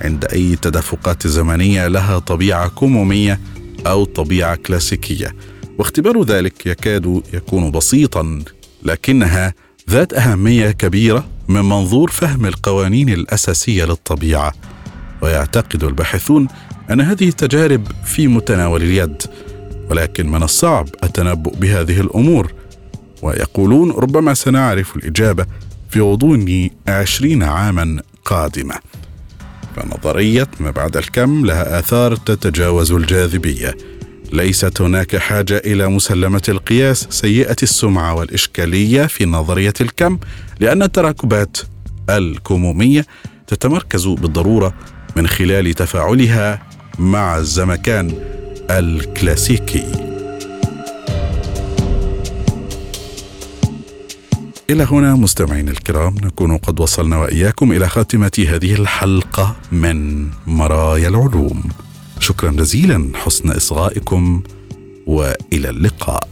عند 0.00 0.24
أي 0.24 0.56
تدفقات 0.56 1.26
زمنية 1.26 1.88
لها 1.88 2.18
طبيعة 2.18 2.68
كمومية 2.68 3.40
أو 3.86 4.04
طبيعة 4.04 4.56
كلاسيكية. 4.56 5.34
واختبار 5.78 6.22
ذلك 6.22 6.66
يكاد 6.66 7.22
يكون 7.32 7.70
بسيطا 7.70 8.42
لكنها 8.82 9.54
ذات 9.90 10.14
أهمية 10.14 10.70
كبيرة 10.70 11.26
من 11.48 11.60
منظور 11.60 12.10
فهم 12.10 12.46
القوانين 12.46 13.08
الأساسية 13.08 13.84
للطبيعة. 13.84 14.52
ويعتقد 15.22 15.84
الباحثون 15.84 16.48
أن 16.90 17.00
هذه 17.00 17.28
التجارب 17.28 17.86
في 18.04 18.26
متناول 18.28 18.82
اليد 18.82 19.22
ولكن 19.90 20.30
من 20.30 20.42
الصعب 20.42 20.88
التنبؤ 21.04 21.56
بهذه 21.56 22.00
الأمور. 22.00 22.52
ويقولون 23.22 23.90
ربما 23.90 24.34
سنعرف 24.34 24.96
الإجابة 24.96 25.46
في 25.90 26.00
غضون 26.00 26.70
عشرين 26.88 27.42
عاما 27.42 28.02
قادمة. 28.24 28.74
فنظرية 29.76 30.48
ما 30.60 30.70
بعد 30.70 30.96
الكم 30.96 31.46
لها 31.46 31.78
آثار 31.78 32.16
تتجاوز 32.16 32.92
الجاذبية. 32.92 33.76
ليست 34.32 34.80
هناك 34.80 35.16
حاجة 35.16 35.62
إلى 35.64 35.88
مسلمة 35.88 36.42
القياس 36.48 37.06
سيئة 37.10 37.56
السمعة 37.62 38.14
والإشكالية 38.14 39.06
في 39.06 39.24
نظرية 39.24 39.74
الكم 39.80 40.18
لأن 40.60 40.82
التراكبات 40.82 41.56
الكمومية 42.10 43.06
تتمركز 43.46 44.06
بالضرورة 44.06 44.74
من 45.16 45.26
خلال 45.26 45.74
تفاعلها 45.74 46.62
مع 46.98 47.38
الزمكان 47.38 48.14
الكلاسيكي. 48.70 49.84
إلى 54.70 54.84
هنا 54.84 55.14
مستمعينا 55.14 55.70
الكرام 55.70 56.14
نكون 56.14 56.56
قد 56.56 56.80
وصلنا 56.80 57.18
وإياكم 57.18 57.72
إلى 57.72 57.88
خاتمة 57.88 58.46
هذه 58.48 58.74
الحلقة 58.74 59.56
من 59.72 60.28
مرايا 60.46 61.08
العلوم. 61.08 61.62
شكرا 62.20 62.50
جزيلا 62.50 63.10
حسن 63.14 63.50
إصغائكم 63.50 64.42
وإلى 65.06 65.70
اللقاء. 65.70 66.28